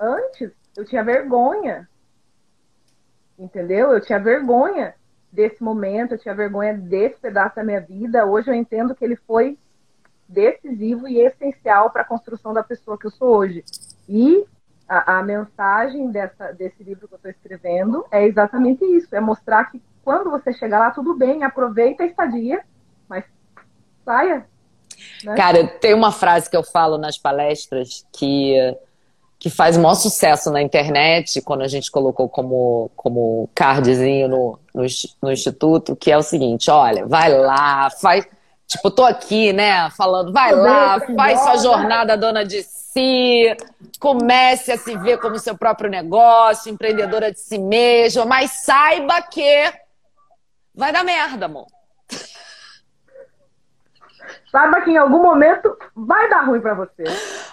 [0.00, 1.88] Antes, eu tinha vergonha.
[3.38, 3.92] Entendeu?
[3.92, 4.94] Eu tinha vergonha
[5.30, 8.24] desse momento, eu tinha vergonha desse pedaço da minha vida.
[8.24, 9.58] Hoje eu entendo que ele foi
[10.28, 13.64] decisivo e essencial para a construção da pessoa que eu sou hoje.
[14.08, 14.44] E
[14.88, 19.70] a, a mensagem dessa, desse livro que eu estou escrevendo é exatamente isso: é mostrar
[19.70, 22.64] que quando você chegar lá, tudo bem, aproveita a estadia,
[23.08, 23.24] mas
[24.04, 24.46] saia.
[25.22, 25.34] Né?
[25.34, 28.76] Cara, tem uma frase que eu falo nas palestras que
[29.44, 34.58] que faz o maior sucesso na internet, quando a gente colocou como, como cardzinho no,
[34.74, 34.86] no,
[35.20, 38.26] no, Instituto, que é o seguinte: olha, vai lá, faz.
[38.66, 43.54] Tipo, tô aqui, né, falando, vai lá, faz sua jornada dona de si,
[44.00, 49.70] comece a se ver como seu próprio negócio, empreendedora de si mesma, mas saiba que
[50.74, 51.66] vai dar merda, amor.
[54.54, 57.02] Saiba que em algum momento vai dar ruim para você.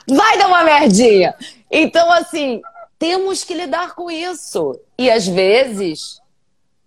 [0.08, 1.34] Vai dar uma merdinha.
[1.72, 2.62] Então, assim,
[2.99, 4.80] temos que lidar com isso.
[4.99, 6.22] E às vezes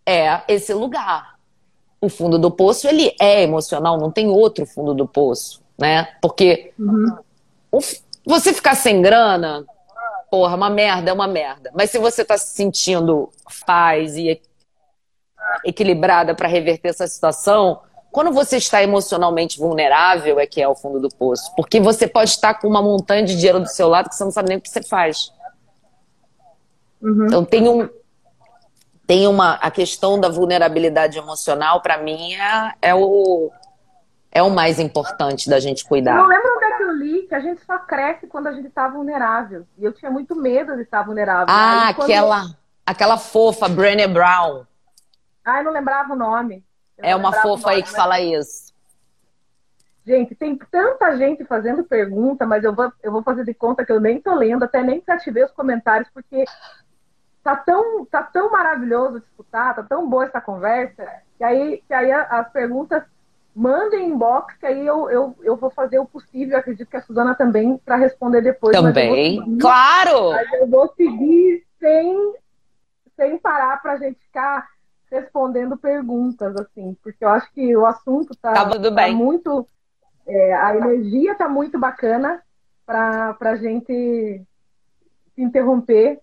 [0.07, 1.35] é esse lugar.
[2.01, 6.15] O fundo do poço, ele é emocional, não tem outro fundo do poço, né?
[6.23, 7.19] Porque uhum.
[8.25, 9.65] você ficar sem grana,
[10.31, 11.73] porra, uma merda é uma merda.
[11.75, 13.33] Mas se você tá se sentindo
[13.67, 14.41] paz e
[15.65, 17.81] equilibrada para reverter essa situação,
[18.15, 21.53] quando você está emocionalmente vulnerável, é que é o fundo do poço.
[21.57, 24.31] Porque você pode estar com uma montanha de dinheiro do seu lado que você não
[24.31, 25.33] sabe nem o que você faz.
[27.03, 27.27] Uhum.
[27.27, 27.91] Então tem um.
[29.05, 29.55] Tem uma.
[29.55, 33.51] A questão da vulnerabilidade emocional, para mim, é, é, o,
[34.31, 36.13] é o mais importante da gente cuidar.
[36.15, 38.53] Eu não lembro onde é que eu li que a gente só cresce quando a
[38.53, 39.67] gente está vulnerável.
[39.77, 41.47] E eu tinha muito medo de estar vulnerável.
[41.49, 42.45] Ah, Aí, aquela,
[42.87, 44.65] aquela fofa, Brené Brown.
[45.45, 46.63] Ah, eu não lembrava o nome
[46.99, 48.73] é uma fofa aí que fala isso.
[50.07, 53.93] Gente, tem tanta gente fazendo pergunta, mas eu vou, eu vou fazer de conta que
[53.93, 56.45] eu nem tô lendo, até nem desativei os comentários, porque
[57.43, 61.07] tá tão, tá tão maravilhoso de escutar, tá tão boa essa conversa,
[61.39, 63.03] que aí, que aí as perguntas
[63.55, 67.35] mandem inbox, que aí eu, eu, eu vou fazer o possível, acredito que a Suzana
[67.35, 68.77] também, para responder depois.
[68.77, 70.33] Também, seguir, claro!
[70.33, 72.35] Mas eu vou seguir sem,
[73.17, 74.69] sem parar pra gente ficar
[75.11, 79.67] respondendo perguntas, assim, porque eu acho que o assunto tá, tá, tá muito.
[80.27, 82.43] É, a energia tá muito bacana
[82.87, 84.43] para a gente
[85.35, 86.21] se interromper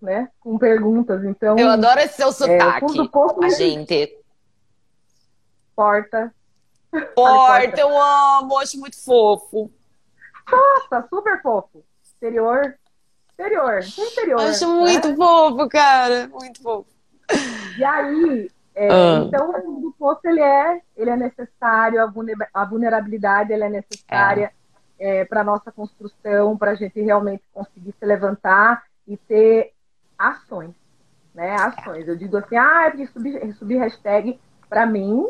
[0.00, 1.24] né, com perguntas.
[1.24, 3.00] Então, eu adoro esse seu é, sotaque.
[3.00, 4.16] É, pouco, a gente.
[5.74, 6.34] Porta.
[6.90, 9.70] Porta, porta, eu amo, acho muito fofo.
[10.50, 11.84] Nossa, super fofo.
[12.02, 12.74] Exterior.
[13.30, 13.80] Exterior.
[13.98, 14.40] Interior.
[14.40, 14.80] Acho né?
[14.80, 16.28] muito fofo, cara.
[16.28, 16.97] Muito fofo.
[17.78, 19.24] E aí, é, ah.
[19.26, 22.00] então o poço ele é, ele é necessário,
[22.54, 24.52] a vulnerabilidade ele é necessária
[24.98, 25.20] é.
[25.20, 29.72] é, para nossa construção, para a gente realmente conseguir se levantar e ter
[30.18, 30.74] ações,
[31.34, 31.54] né?
[31.54, 32.06] Ações.
[32.06, 35.26] Eu digo assim, ah, é subir, subir hashtag, para mim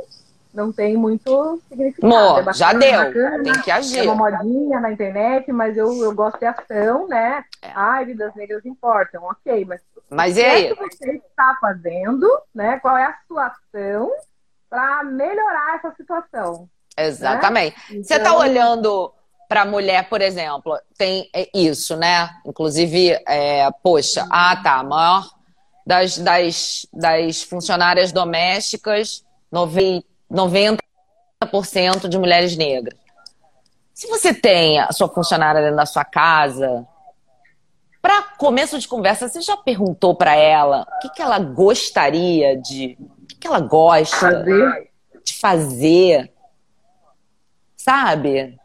[0.52, 2.08] não tem muito significado.
[2.08, 3.98] Mo, é bacana, já deu, bacana, tem que agir.
[3.98, 7.44] É uma modinha na internet, mas eu, eu gosto de ação, né?
[7.62, 7.70] É.
[7.74, 9.80] Ai, vidas negras importam, ok, mas
[10.10, 10.72] mas e aí?
[10.72, 12.78] O que você está fazendo, né?
[12.80, 14.10] Qual é a sua ação
[14.68, 16.68] para melhorar essa situação?
[16.96, 17.76] Exatamente.
[17.76, 17.82] Né?
[17.90, 18.04] Então...
[18.04, 19.12] Você está olhando
[19.48, 22.28] para a mulher, por exemplo, tem isso, né?
[22.44, 25.26] Inclusive, é, poxa, ah, tá, a maior
[25.86, 30.78] das, das, das funcionárias domésticas, 90%
[32.08, 32.98] de mulheres negras.
[33.94, 36.86] Se você tem a sua funcionária dentro da sua casa,
[38.00, 42.96] Para começo de conversa, você já perguntou para ela o que, que ela gostaria de.
[43.22, 44.90] O que, que ela gosta Fazer.
[45.24, 46.32] de fazer?
[47.76, 48.58] Sabe?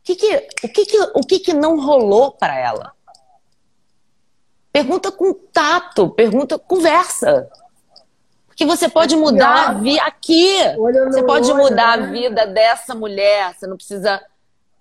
[0.00, 2.92] O que, que, o que, que, o que, que não rolou para ela?
[4.72, 7.48] Pergunta com tato, pergunta, conversa.
[8.46, 10.58] Porque você pode mudar a vida aqui.
[10.76, 12.12] Você pode mudar a né?
[12.12, 13.54] vida dessa mulher.
[13.54, 14.22] Você não precisa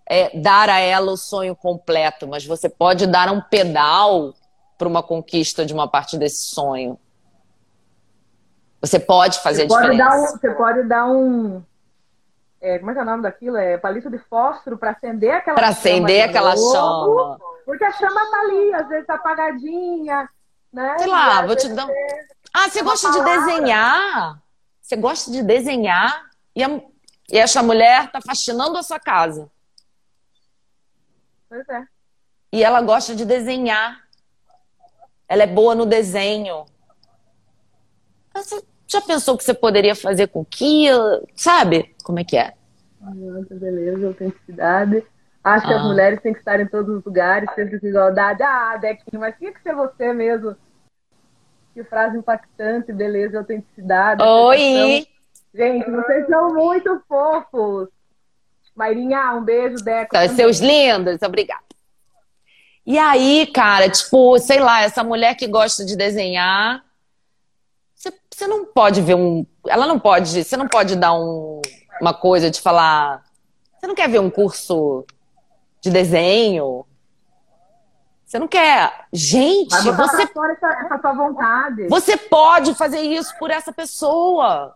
[0.07, 4.33] é, dar a ela o sonho completo, mas você pode dar um pedal
[4.77, 6.99] para uma conquista de uma parte desse sonho.
[8.81, 10.15] Você pode fazer Você pode, diferença.
[10.17, 11.63] um, você pode dar um.
[12.61, 13.57] é, como é que é o nome daquilo?
[13.57, 17.37] É palito de fósforo para acender aquela Para chama acender de aquela chama.
[17.65, 20.29] Porque a chama tá ali, às vezes tá apagadinha,
[20.71, 20.97] né?
[20.99, 21.89] Sei lá, vou te dar.
[21.89, 24.39] é- Ah, você gosta de desenhar?
[24.81, 26.21] Você gosta de desenhar?
[26.55, 26.69] E, a...
[27.31, 29.49] e essa mulher tá faxinando a sua casa.
[31.49, 31.83] Pois é.
[32.51, 34.03] E ela gosta de desenhar.
[35.27, 36.65] Ela é boa no desenho.
[38.33, 40.87] Você já pensou que você poderia fazer com que,
[41.35, 41.95] sabe?
[42.03, 42.53] Como é que é?
[43.01, 45.05] Nossa, beleza, autenticidade.
[45.43, 45.77] Acho que Ah.
[45.77, 48.41] as mulheres têm que estar em todos os lugares, sempre com igualdade.
[48.43, 50.55] Ah, Dequinho, mas tinha que ser você mesmo.
[51.73, 54.23] Que frase impactante, beleza, autenticidade.
[54.23, 55.07] Oi!
[55.53, 57.89] Gente, vocês são muito fofos.
[58.75, 60.11] Mairinha, um beijo, Deco.
[60.11, 61.63] Tá, seus lindos, obrigada.
[62.85, 66.83] E aí, cara, tipo, sei lá, essa mulher que gosta de desenhar,
[68.29, 69.45] você, não pode ver um.
[69.65, 70.43] Ela não pode.
[70.43, 71.61] Você não pode dar um,
[71.99, 73.23] uma coisa de falar.
[73.79, 75.05] Você não quer ver um curso
[75.81, 76.85] de desenho?
[78.25, 79.07] Você não quer.
[79.11, 81.87] Gente, você, fora essa, essa tua vontade.
[81.87, 84.75] você pode fazer isso por essa pessoa.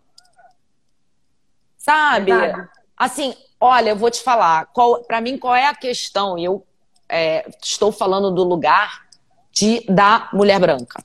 [1.78, 2.32] Sabe?
[2.32, 2.70] Verdade.
[2.96, 6.38] Assim, olha, eu vou te falar, qual, para mim, qual é a questão?
[6.38, 6.66] E eu
[7.08, 9.06] é, estou falando do lugar
[9.52, 11.04] de, da mulher branca.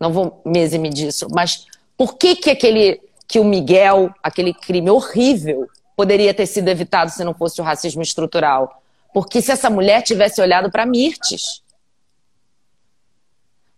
[0.00, 1.66] Não vou me eximir disso, mas
[1.96, 7.24] por que que aquele que o Miguel, aquele crime horrível, poderia ter sido evitado se
[7.24, 8.82] não fosse o racismo estrutural?
[9.12, 11.62] Porque se essa mulher tivesse olhado para Mirtes,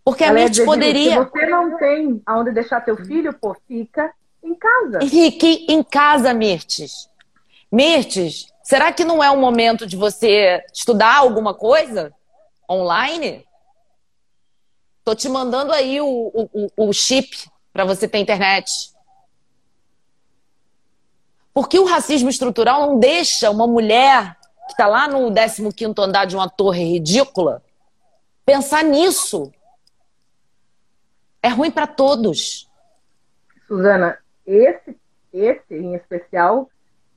[0.03, 3.55] porque a Ela ia Mirtes poderia Se você não tem aonde deixar teu filho, pô,
[3.67, 4.11] fica
[4.43, 4.99] em casa.
[5.01, 7.08] Fique em casa, Mirtes.
[7.71, 12.13] Mirtes, será que não é o momento de você estudar alguma coisa
[12.69, 13.45] online?
[15.03, 18.91] Tô te mandando aí o, o, o- chip para você ter internet.
[21.53, 26.35] Porque o racismo estrutural não deixa uma mulher que está lá no 15º andar de
[26.35, 27.63] uma torre ridícula
[28.45, 29.51] pensar nisso.
[31.41, 32.67] É ruim para todos.
[33.67, 34.97] Suzana, esse,
[35.31, 36.69] esse em especial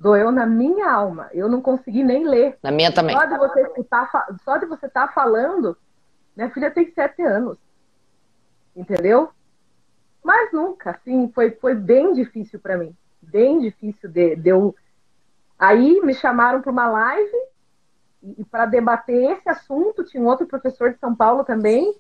[0.03, 1.31] doeu na minha alma.
[1.33, 2.59] Eu não consegui nem ler.
[2.61, 3.17] Na minha também.
[3.17, 5.77] Só de você escutar, fa- só de você estar falando,
[6.37, 7.57] minha filha tem sete anos.
[8.75, 9.31] Entendeu?
[10.25, 12.95] Mas nunca, assim, foi, foi bem difícil para mim.
[13.21, 14.75] Bem difícil de, de eu.
[15.57, 17.37] Aí me chamaram para uma live
[18.39, 20.05] e para debater esse assunto.
[20.05, 21.95] Tinha um outro professor de São Paulo também.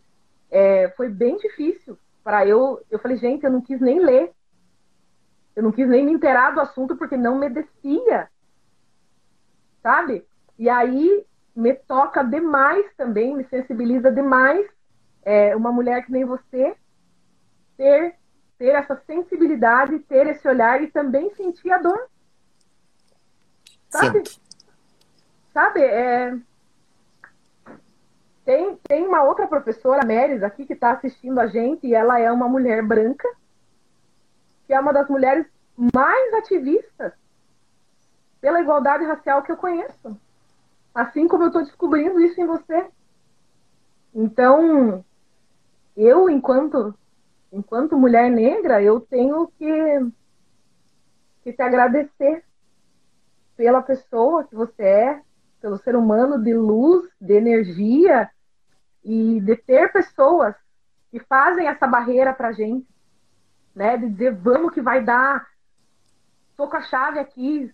[0.50, 2.82] É, foi bem difícil para eu.
[2.90, 4.32] Eu falei, gente, eu não quis nem ler.
[5.54, 8.28] Eu não quis nem me inteirar do assunto porque não me descia.
[9.82, 10.26] Sabe?
[10.58, 14.66] E aí me toca demais também, me sensibiliza demais
[15.22, 16.76] é, uma mulher que nem você
[17.76, 18.14] ter,
[18.58, 22.08] ter essa sensibilidade, ter esse olhar e também sentir a dor.
[23.90, 24.18] Sabe?
[24.18, 24.40] Sinto.
[25.52, 25.82] Sabe?
[25.82, 26.36] É...
[28.44, 32.30] Tem, tem uma outra professora, Meris, aqui, que está assistindo a gente, e ela é
[32.32, 33.28] uma mulher branca,
[34.72, 35.46] que é uma das mulheres
[35.76, 37.12] mais ativistas
[38.40, 40.18] pela igualdade racial que eu conheço.
[40.94, 42.86] Assim como eu estou descobrindo isso em você.
[44.14, 45.04] Então,
[45.94, 46.94] eu, enquanto,
[47.52, 50.10] enquanto mulher negra, eu tenho que,
[51.44, 52.42] que te agradecer
[53.54, 55.20] pela pessoa que você é,
[55.60, 58.30] pelo ser humano de luz, de energia
[59.04, 60.54] e de ter pessoas
[61.10, 62.88] que fazem essa barreira pra gente,
[63.74, 63.96] né?
[63.96, 65.46] De dizer, vamos que vai dar,
[66.56, 67.72] tô com a chave aqui,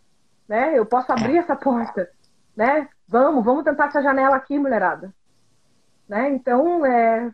[0.48, 0.78] né?
[0.78, 2.10] Eu posso abrir essa porta,
[2.56, 2.88] né?
[3.06, 5.12] Vamos, vamos tentar essa janela aqui, mulherada.
[6.08, 6.30] Né?
[6.30, 7.30] Então, é...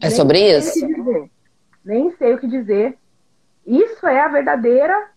[0.00, 0.86] É nem sobre o isso?
[1.84, 2.98] Nem sei o que dizer.
[3.66, 5.10] Isso é a verdadeira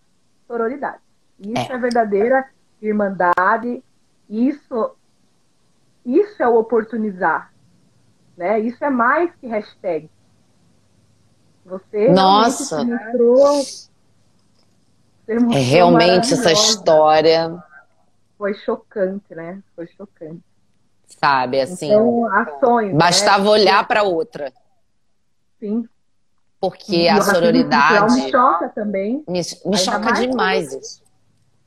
[0.46, 1.00] sororidade.
[1.38, 1.74] Isso é, É.
[1.74, 2.48] a verdadeira
[2.80, 3.82] irmandade.
[4.28, 4.96] Isso,
[6.04, 7.52] isso é o oportunizar.
[8.36, 8.60] Né?
[8.60, 10.10] Isso é mais que hashtag.
[11.70, 12.84] Você Nossa.
[12.84, 13.62] mostrou,
[15.28, 17.62] É mostrou realmente essa história.
[18.36, 19.62] Foi chocante, né?
[19.76, 20.42] Foi chocante.
[21.06, 21.86] Sabe, assim.
[21.86, 22.94] Então, ações.
[22.96, 23.50] Bastava né?
[23.50, 24.52] olhar para outra.
[25.60, 25.88] Sim.
[26.60, 29.24] Porque E a sororidade me choca também.
[29.28, 31.02] me, me choca mais demais isso.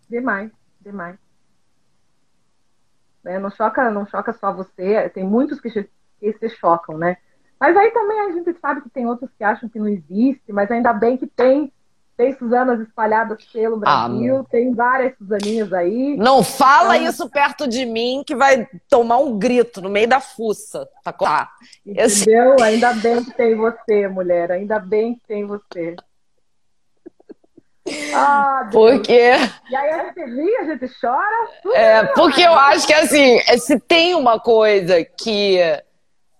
[0.09, 0.51] Demais,
[0.81, 1.17] demais.
[3.23, 5.69] Né, Não choca, não choca só você, tem muitos que,
[6.19, 7.17] que se chocam, né?
[7.63, 10.69] Mas aí também a gente sabe que tem outros que acham que não existe, mas
[10.69, 11.71] ainda bem que tem,
[12.17, 16.17] tem Suzanas espalhadas pelo Ah, Brasil, tem várias Suzaninhas aí.
[16.17, 20.19] Não fala Então- isso perto de mim que vai tomar um grito no meio da
[20.19, 20.85] fuça.
[21.05, 21.13] Tá?
[21.13, 21.49] Tá.
[21.85, 22.57] Esse- Entendeu?
[22.61, 24.51] Ainda bem que tem você, mulher.
[24.51, 25.95] Ainda bem que tem você.
[28.13, 28.67] Ah.
[28.71, 29.11] Porque,
[29.69, 31.47] E aí a gente ri, a gente chora.
[31.73, 35.59] é, porque eu acho que assim, se tem uma coisa que.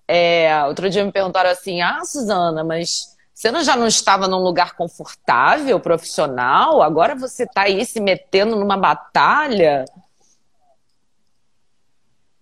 [0.08, 4.38] É, outro dia me perguntaram assim: ah, Suzana, mas você não, já não estava num
[4.38, 6.82] lugar confortável, profissional?
[6.82, 9.86] Agora você tá aí se metendo numa batalha?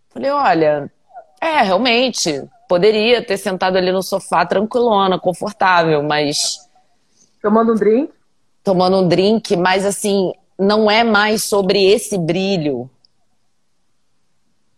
[0.09, 0.91] Falei, olha,
[1.39, 6.70] é, realmente, poderia ter sentado ali no sofá tranquilona, confortável, mas
[7.41, 8.14] Tomando um drink.
[8.64, 12.90] tomando um drink, mas assim, não é mais sobre esse brilho.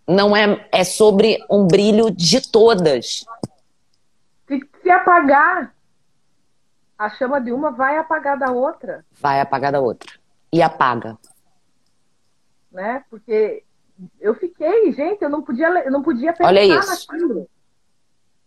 [0.07, 3.25] Não é, é sobre um brilho de todas.
[4.47, 5.73] Se, se apagar,
[6.97, 10.11] a chama de uma vai apagar da outra, Vai apagar da outra.
[10.51, 11.17] E apaga.
[12.71, 13.03] né?
[13.09, 13.63] Porque
[14.19, 17.07] eu fiquei, gente, eu não podia, eu não podia pensar Olha isso.
[17.11, 17.49] naquilo.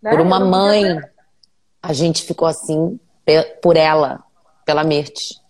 [0.03, 0.11] né?
[0.11, 1.01] Por uma mãe,
[1.83, 2.99] a gente ficou assim
[3.63, 4.23] por ela,
[4.65, 5.41] pela Mirtes.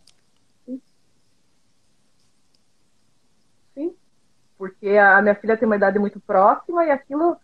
[4.69, 7.37] Porque a minha filha tem uma idade muito próxima e aquilo,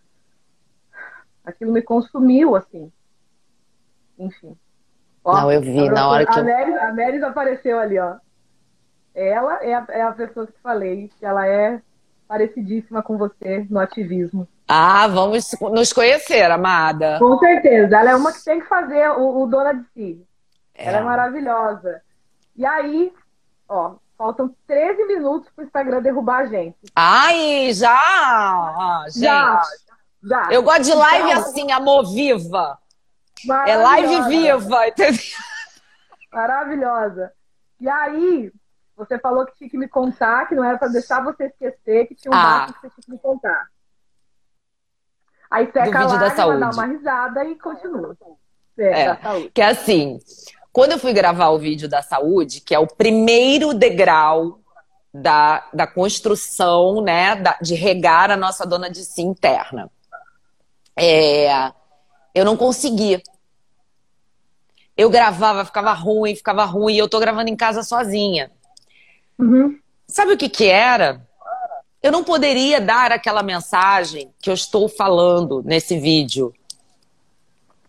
[1.44, 2.90] aquilo me consumiu, assim.
[4.18, 4.56] Enfim.
[5.24, 8.16] Ó, Não, eu vi na hora que a Meris, a Meris apareceu ali, ó.
[9.14, 11.80] Ela é a, é a pessoa que falei, que ela é
[12.26, 14.48] parecidíssima com você no ativismo.
[14.66, 17.18] Ah, vamos nos conhecer, amada.
[17.18, 20.26] Com certeza, ela é uma que tem que fazer o, o dona de si.
[20.74, 20.88] É.
[20.88, 22.00] Ela é maravilhosa.
[22.56, 23.12] E aí,
[23.68, 26.76] ó, faltam 13 minutos pro Instagram derrubar a gente.
[26.94, 27.90] Ai, já!
[27.92, 29.24] Ah, gente.
[29.24, 29.62] Já,
[30.22, 30.48] já.
[30.52, 32.78] Eu gosto de live Então, assim, amor viva.
[33.66, 35.20] É live viva, entendeu?
[36.32, 37.32] Maravilhosa.
[37.80, 38.52] E aí,
[38.96, 42.14] você falou que tinha que me contar, que não era pra deixar você esquecer, que
[42.14, 42.66] tinha um Ah.
[42.68, 43.66] que você tinha que me contar.
[45.50, 48.16] Aí seca Do a vídeo lágrima, dá uma risada e continua.
[48.78, 49.16] É.
[49.16, 49.50] saúde.
[49.50, 50.20] Que é assim,
[50.72, 54.60] quando eu fui gravar o vídeo da saúde, que é o primeiro degrau
[55.12, 59.90] da, da construção, né, da- de regar a nossa dona de si interna,
[60.96, 61.70] é,
[62.34, 63.22] eu não consegui.
[64.96, 68.50] Eu gravava, ficava ruim, ficava ruim, e eu tô gravando em casa sozinha.
[69.38, 69.78] Uhum.
[70.06, 71.26] Sabe o que que era?
[72.02, 76.52] Eu não poderia dar aquela mensagem que eu estou falando nesse vídeo.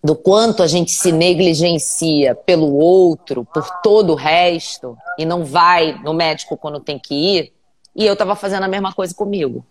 [0.04, 5.94] Do quanto a gente se negligencia pelo outro, por todo o resto, e não vai
[6.04, 7.54] no médico quando tem que ir.
[7.96, 9.66] E eu tava fazendo a mesma coisa comigo.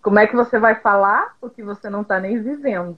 [0.00, 2.96] Como é que você vai falar o que você não tá nem vivendo?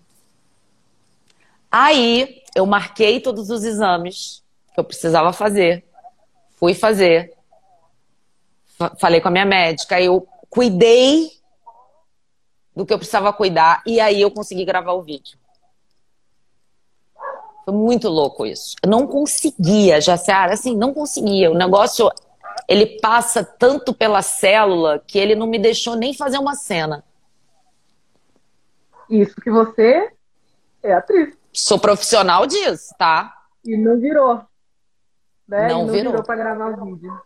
[1.71, 5.85] Aí eu marquei todos os exames que eu precisava fazer.
[6.57, 7.35] Fui fazer.
[8.79, 10.01] Fa- Falei com a minha médica.
[10.01, 11.31] Eu cuidei
[12.75, 13.83] do que eu precisava cuidar.
[13.85, 15.37] E aí eu consegui gravar o vídeo.
[17.67, 18.77] Foi muito louco isso.
[18.81, 21.51] Eu não conseguia, Jaciara, assim, não conseguia.
[21.51, 22.09] O negócio,
[22.69, 27.03] ele passa tanto pela célula que ele não me deixou nem fazer uma cena.
[29.11, 30.13] Isso que você
[30.81, 31.37] é atriz.
[31.53, 33.35] Sou profissional disso, tá?
[33.65, 34.45] E não virou.
[35.49, 35.69] Né?
[35.69, 36.13] Não e não virou.
[36.13, 37.21] virou para gravar o vídeo.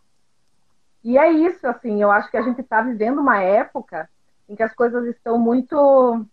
[1.04, 4.08] E é isso, assim, eu acho que a gente está vivendo uma época
[4.48, 6.24] em que as coisas estão muito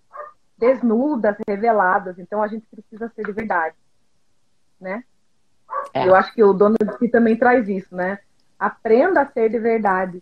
[0.57, 3.75] desnudas, reveladas, então a gente precisa ser de verdade,
[4.79, 5.03] né?
[5.93, 6.07] É.
[6.07, 8.19] Eu acho que o dono de si também traz isso, né?
[8.57, 10.21] Aprenda a ser de verdade.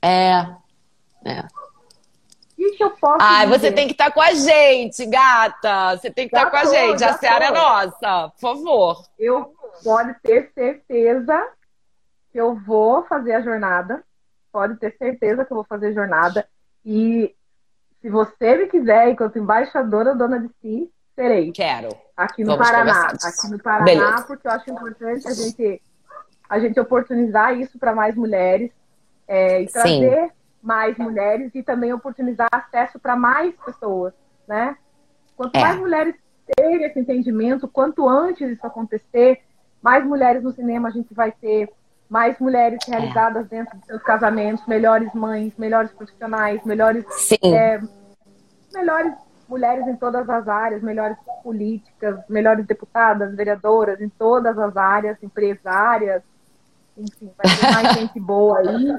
[0.00, 0.46] É.
[1.24, 1.46] É.
[2.58, 3.58] O que eu posso Ai, dizer?
[3.58, 5.96] você tem que estar com a gente, gata.
[5.96, 7.02] Você tem que estar com a gente.
[7.02, 9.04] A Seara é nossa, por favor.
[9.18, 9.52] eu
[9.82, 11.48] pode ter certeza
[12.30, 14.04] que eu vou fazer a jornada.
[14.52, 16.46] Pode ter certeza que eu vou fazer a jornada.
[16.84, 17.34] E
[18.00, 20.92] se você me quiser, enquanto embaixadora dona de si,
[21.22, 21.52] serei.
[21.52, 21.88] Quero.
[22.16, 23.04] Aqui no Vamos Paraná.
[23.04, 23.28] conversar.
[23.28, 24.24] Aqui no Paraná, Beleza.
[24.24, 25.82] porque eu acho importante a gente,
[26.48, 28.70] a gente oportunizar isso para mais mulheres
[29.28, 29.72] é, e Sim.
[29.72, 30.30] trazer
[30.62, 34.12] mais mulheres e também oportunizar acesso para mais pessoas,
[34.46, 34.76] né?
[35.36, 35.60] Quanto É.
[35.60, 36.14] mais mulheres
[36.56, 39.40] terem esse entendimento, quanto antes isso acontecer,
[39.80, 41.68] mais mulheres no cinema a gente vai ter,
[42.08, 43.48] mais mulheres realizadas é.
[43.48, 47.04] dentro de seus casamentos, melhores mães, melhores profissionais, melhores,
[47.42, 47.80] é,
[48.72, 49.14] melhores
[49.52, 56.22] mulheres em todas as áreas, melhores políticas, melhores deputadas, vereadoras em todas as áreas, empresárias,
[56.96, 58.96] enfim, vai ter mais gente boa aí.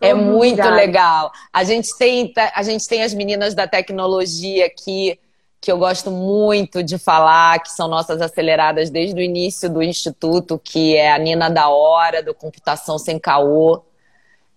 [0.00, 0.76] É muito lugares.
[0.76, 1.32] legal.
[1.52, 5.18] A gente tem a gente tem as meninas da tecnologia aqui
[5.60, 10.60] que eu gosto muito de falar, que são nossas aceleradas desde o início do Instituto,
[10.62, 13.82] que é a Nina da Hora, do Computação Sem Caô,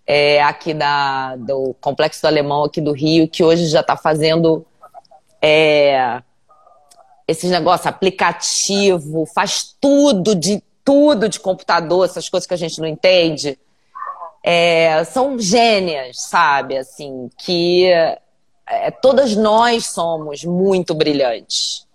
[0.05, 4.66] é, aqui da, do Complexo do Alemão, aqui do Rio, que hoje já está fazendo
[5.41, 6.21] é,
[7.27, 12.88] esses negócios, aplicativo, faz tudo de tudo de computador, essas coisas que a gente não
[12.88, 13.59] entende.
[14.41, 16.77] É, são gênias, sabe?
[16.77, 17.85] Assim, que
[18.65, 21.85] é, todas nós somos muito brilhantes.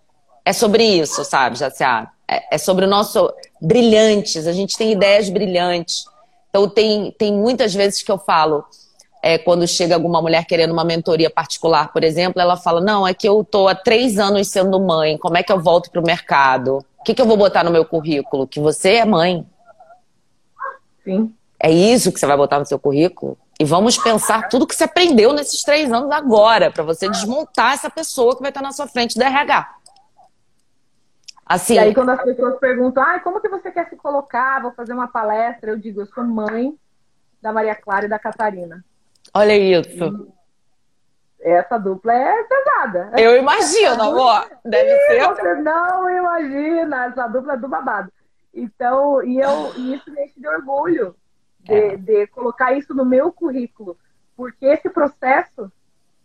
[0.45, 2.11] É sobre isso, sabe, Jaciá?
[2.29, 6.05] É, é sobre o nosso brilhantes, a gente tem ideias brilhantes.
[6.51, 8.63] Então, tem, tem muitas vezes que eu falo,
[9.23, 13.15] é, quando chega alguma mulher querendo uma mentoria particular, por exemplo, ela fala: Não, é
[13.15, 16.05] que eu estou há três anos sendo mãe, como é que eu volto para o
[16.05, 16.85] mercado?
[16.99, 18.49] O que, que eu vou botar no meu currículo?
[18.49, 19.47] Que você é mãe.
[21.05, 21.33] Sim.
[21.59, 23.39] É isso que você vai botar no seu currículo?
[23.59, 27.89] E vamos pensar tudo que você aprendeu nesses três anos agora, para você desmontar essa
[27.89, 29.77] pessoa que vai estar na sua frente do RH.
[31.47, 34.63] Assim, e aí, quando as pessoas perguntam, ah, como que você quer se colocar?
[34.63, 36.77] Vou fazer uma palestra, eu digo, eu sou mãe
[37.41, 38.85] da Maria Clara e da Catarina.
[39.35, 40.33] Olha isso.
[41.41, 43.13] Essa dupla é pesada.
[43.19, 44.49] Eu imagino, amor.
[44.65, 45.27] Deve ser.
[45.27, 48.13] Você não imagina, essa dupla é do babado.
[48.55, 51.17] Então, e eu, e isso me enche de orgulho
[51.61, 51.97] de, é.
[51.97, 53.97] de colocar isso no meu currículo,
[54.37, 55.73] porque esse processo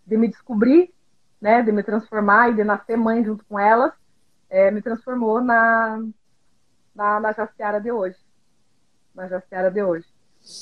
[0.05, 0.93] de me descobrir,
[1.39, 3.93] né, de me transformar e de nascer mãe junto com elas,
[4.49, 6.01] é, me transformou na,
[6.95, 8.17] na, na Jaciara de hoje.
[9.15, 10.05] Na Jaciara de hoje.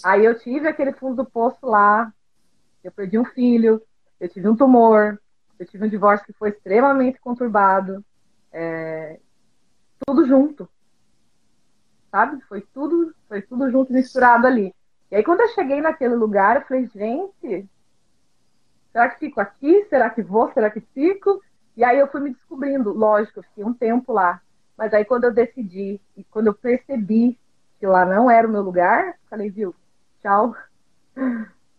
[0.03, 2.11] Aí eu tive aquele fundo do poço lá,
[2.85, 3.81] eu perdi um filho,
[4.19, 5.19] eu tive um tumor,
[5.59, 8.03] eu tive um divórcio que foi extremamente conturbado,
[8.51, 9.19] é,
[10.05, 10.69] tudo junto
[12.15, 12.41] sabe?
[12.47, 14.73] Foi tudo, foi tudo junto misturado ali.
[15.11, 17.69] E aí quando eu cheguei naquele lugar, eu falei, gente,
[18.93, 19.85] será que fico aqui?
[19.89, 20.49] Será que vou?
[20.53, 21.41] Será que fico?
[21.75, 24.41] E aí eu fui me descobrindo, lógico, eu fiquei um tempo lá.
[24.77, 27.37] Mas aí quando eu decidi e quando eu percebi
[27.79, 29.75] que lá não era o meu lugar, falei, viu,
[30.21, 30.55] tchau.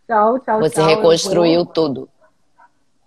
[0.06, 2.08] Tchau, tchau, Você tchau, reconstruiu tudo.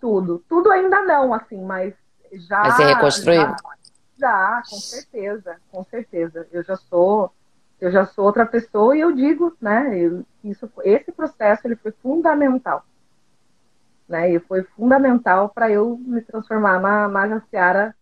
[0.02, 0.44] Tudo.
[0.50, 1.94] Tudo ainda não, assim, mas
[2.34, 2.60] já.
[2.60, 3.42] Mas você reconstruiu?
[3.42, 3.56] Já,
[4.18, 6.48] já, com certeza, com certeza.
[6.52, 7.32] Eu já sou,
[7.80, 9.98] eu já sou outra pessoa e eu digo, né?
[9.98, 12.84] Eu, isso, esse processo ele foi fundamental,
[14.08, 14.34] né?
[14.34, 17.96] E foi fundamental para eu me transformar na, na Jaciara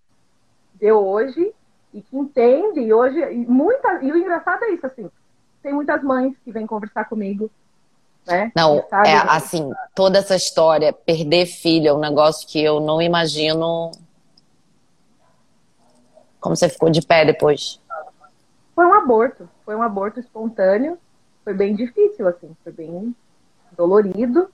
[0.73, 1.53] de hoje
[1.93, 5.09] e que entende e hoje e muita e o engraçado é isso assim.
[5.61, 7.49] Tem muitas mães que vêm conversar comigo
[8.27, 8.51] né?
[8.55, 13.91] Não, é assim, toda essa história, perder filho é um negócio que eu não imagino
[16.39, 17.81] como você ficou de pé depois?
[18.73, 19.49] Foi um aborto.
[19.65, 20.97] Foi um aborto espontâneo.
[21.43, 22.55] Foi bem difícil, assim.
[22.63, 23.15] Foi bem
[23.75, 24.49] dolorido.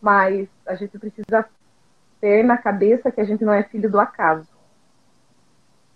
[0.00, 1.44] Mas a gente precisa
[2.20, 4.48] ter na cabeça que a gente não é filho do acaso.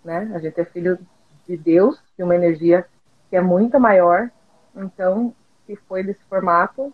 [0.03, 0.31] Né?
[0.33, 0.99] A gente é filho
[1.47, 2.85] de Deus, de uma energia
[3.29, 4.29] que é muito maior.
[4.75, 5.33] Então,
[5.65, 6.93] se foi desse formato,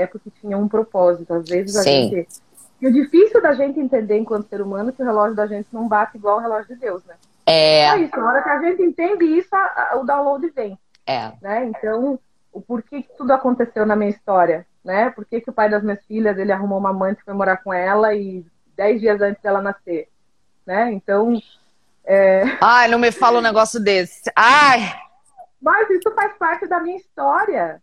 [0.00, 1.32] é porque tinha um propósito.
[1.32, 2.10] Às vezes a Sim.
[2.10, 2.28] gente.
[2.80, 5.68] E o difícil da gente entender enquanto ser humano é que o relógio da gente
[5.72, 7.14] não bate igual o relógio de Deus, né?
[7.44, 7.88] É...
[7.88, 10.78] é isso, na hora que a gente entende isso, a, a, o download vem.
[11.06, 11.32] É.
[11.42, 11.66] Né?
[11.66, 12.18] Então,
[12.52, 15.10] o porquê que tudo aconteceu na minha história, né?
[15.10, 17.58] Por que, que o pai das minhas filhas, ele arrumou uma mãe que foi morar
[17.58, 18.44] com ela e
[18.76, 20.08] dez dias antes dela nascer,
[20.64, 20.90] né?
[20.92, 21.38] Então...
[22.04, 22.44] É...
[22.62, 24.30] Ai, não me fala um negócio desse.
[24.34, 24.80] Ai!
[25.60, 27.82] Mas isso faz parte da minha história.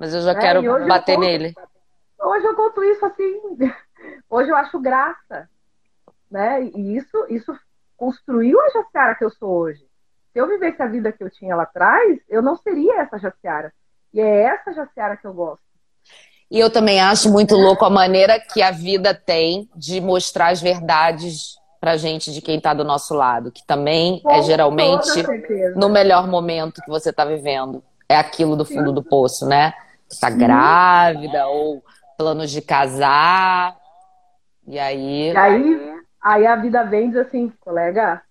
[0.00, 0.40] Mas eu já né?
[0.40, 1.54] quero bater conto, nele.
[2.18, 3.38] Hoje eu conto isso assim.
[4.30, 5.46] Hoje eu acho graça.
[6.30, 6.64] Né?
[6.64, 7.54] E isso, isso
[7.98, 9.84] construiu a Jaciara que eu sou hoje.
[10.32, 13.74] Se eu vivesse a vida que eu tinha lá atrás, eu não seria essa Jaciara.
[14.14, 15.60] E é essa Jaciara que eu gosto.
[16.50, 20.62] E eu também acho muito louco a maneira que a vida tem de mostrar as
[20.62, 25.22] verdades pra gente de quem tá do nosso lado, que também é Com é geralmente
[25.76, 27.82] no melhor momento que você tá vivendo.
[28.08, 28.94] É aquilo do fundo Sim.
[28.94, 29.74] do poço, né?
[30.18, 31.84] Tá grávida ou
[32.16, 33.76] planos de casar.
[34.66, 35.30] E aí.
[35.32, 38.22] E aí Aí a vida vem diz assim, colega.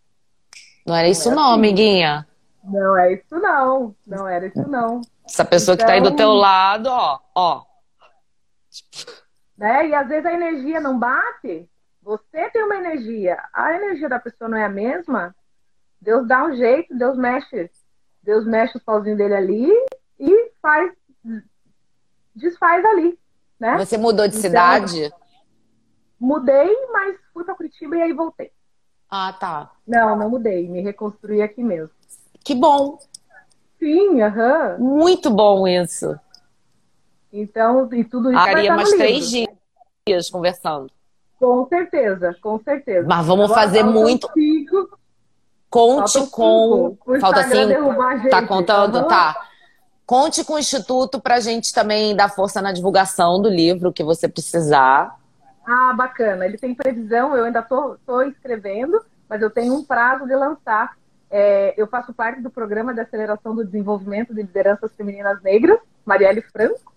[0.86, 1.54] Não era isso, não, não assim.
[1.56, 2.28] amiguinha.
[2.64, 3.96] Não é isso, não.
[4.06, 5.02] Não era isso, não.
[5.26, 7.64] Essa pessoa então, que tá aí do teu então lado, ó, ó.
[9.58, 9.88] Né?
[9.88, 11.68] E às vezes a energia não bate.
[12.02, 15.36] Você tem uma energia, a energia da pessoa não é a mesma.
[16.02, 17.70] Deus dá um jeito, Deus mexe.
[18.24, 19.72] Deus mexe o pauzinho dele ali
[20.20, 20.92] e faz,
[22.36, 23.18] desfaz ali,
[23.60, 23.78] né?
[23.78, 25.12] Você mudou de Então, cidade?
[26.20, 28.52] Mudei, mas fui para Curitiba e aí voltei.
[29.10, 29.72] Ah, tá.
[29.88, 31.90] Não, não mudei, me reconstruí aqui mesmo.
[32.44, 33.00] Que bom.
[33.80, 34.78] Sim, aham.
[34.78, 36.20] Muito bom isso.
[37.32, 39.04] Então, e tudo isso Ah, Ficaria no mais livro.
[39.06, 39.32] três
[40.08, 40.92] dias conversando.
[41.40, 43.08] Com certeza, com certeza.
[43.08, 44.30] Mas vamos Agora fazer muito.
[45.70, 46.98] Conte com.
[47.22, 47.96] Falta cinco.
[48.30, 48.98] Tá contando?
[48.98, 49.08] Aham.
[49.08, 49.49] Tá.
[50.10, 54.28] Conte com o Instituto pra gente também dar força na divulgação do livro que você
[54.28, 55.16] precisar.
[55.64, 56.48] Ah, bacana.
[56.48, 59.00] Ele tem previsão, eu ainda tô escrevendo,
[59.30, 60.94] mas eu tenho um prazo de lançar.
[61.30, 66.42] É, eu faço parte do programa de aceleração do desenvolvimento de lideranças femininas negras, Marielle
[66.42, 66.92] Franco.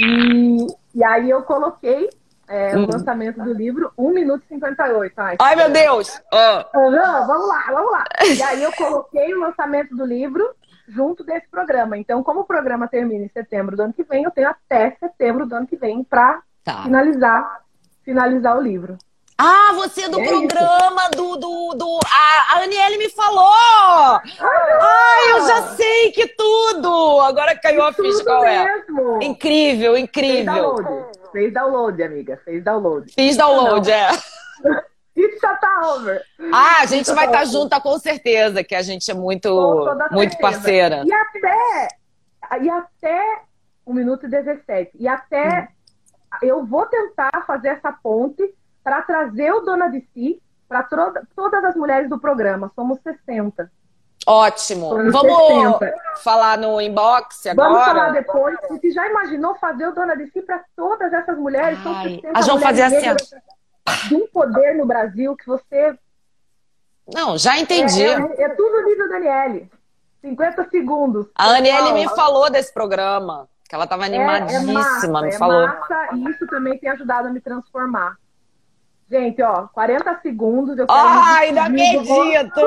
[0.00, 0.64] E,
[0.94, 2.08] e aí eu coloquei
[2.46, 2.86] é, o Uhum.
[2.86, 5.12] lançamento do livro 1 minuto e 58.
[5.18, 6.20] Ai, Ai, meu Deus!
[6.32, 8.04] Ah, Aham, vamos lá, vamos lá.
[8.32, 10.48] E aí eu coloquei o lançamento do livro
[10.88, 11.96] junto desse programa.
[11.96, 15.46] Então, como o programa termina em setembro do ano que vem, eu tenho até setembro
[15.46, 16.82] do ano que vem para tá.
[16.82, 17.62] finalizar,
[18.04, 18.96] finalizar o livro.
[19.40, 21.36] Ah, você é do É programa do.
[21.36, 22.00] do, do...
[22.04, 24.20] A, a Aniele me falou!
[24.40, 27.20] Ai, eu já sei que tudo!
[27.20, 28.64] Agora caiu a ficha qual é.
[28.64, 29.22] mesmo.
[29.22, 30.54] Incrível, Fez incrível.
[30.54, 31.18] download.
[31.30, 32.40] Fez download, amiga.
[32.44, 33.12] Fez download.
[33.12, 34.08] Fiz download, é.
[35.18, 36.22] It já tá over.
[36.52, 39.48] Ah, a gente vai estar junta com certeza, que a gente é muito,
[40.12, 40.38] muito certeza.
[40.40, 41.02] parceira.
[41.04, 41.88] E até,
[42.62, 43.42] e até
[43.86, 44.90] 1 minuto e 17.
[44.98, 45.68] E até
[46.42, 48.42] eu vou tentar fazer essa ponte
[48.84, 52.70] para trazer o Dona de Si para todas as mulheres do programa.
[52.74, 53.70] Somos 60.
[54.26, 54.90] Ótimo.
[54.90, 55.94] Somos Vamos 60.
[56.22, 58.12] falar no inbox Vamos falar agora?
[58.12, 58.56] depois.
[58.68, 61.82] Você já imaginou fazer o Dona de Si para todas essas mulheres?
[61.82, 63.34] São Ai, 60 elas vão mulheres fazer assim, negras
[64.08, 65.96] De um poder no Brasil que você
[67.12, 68.04] Não, já entendi.
[68.04, 69.70] É, é, é tudo nível Daniele.
[70.20, 71.26] 50 segundos.
[71.34, 75.38] A Aniele me falou desse programa, que ela estava é- animadíssima, é massa, me é
[75.38, 75.66] falou.
[75.66, 78.16] massa, e isso também tem ajudado a me transformar.
[79.10, 80.78] Gente, ó, 40 segundos.
[80.78, 82.60] Eu quero Ai, não acredito!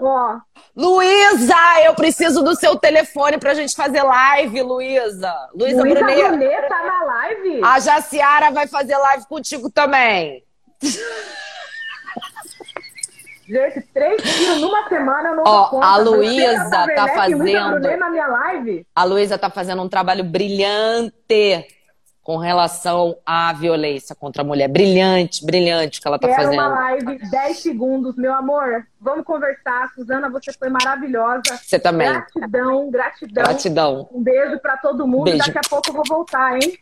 [0.00, 0.38] Ó,
[0.76, 5.34] Luísa, eu preciso do seu telefone pra gente fazer live, Luísa.
[5.54, 6.28] Luísa Luísa Brunet.
[6.28, 7.60] Brunet tá na live?
[7.64, 10.44] A Jaciara vai fazer live contigo também.
[13.48, 15.86] Gente, três tiros numa semana eu não Ó, conta.
[15.86, 17.38] a Luísa tá fazendo-
[17.70, 18.86] Brunet na minha live?
[18.94, 21.66] A Luísa tá fazendo um trabalho brilhante
[22.28, 24.68] com relação à violência contra a mulher.
[24.68, 26.60] Brilhante, brilhante o que ela tá Quero fazendo.
[26.60, 28.86] uma live, 10 segundos, meu amor.
[29.00, 29.90] Vamos conversar.
[29.94, 31.56] Suzana, você foi maravilhosa.
[31.56, 32.06] Você também.
[32.06, 33.44] Gratidão, gratidão.
[33.44, 34.08] Gratidão.
[34.12, 35.24] Um beijo pra todo mundo.
[35.24, 35.38] Beijo.
[35.38, 36.78] Daqui a pouco eu vou voltar, hein?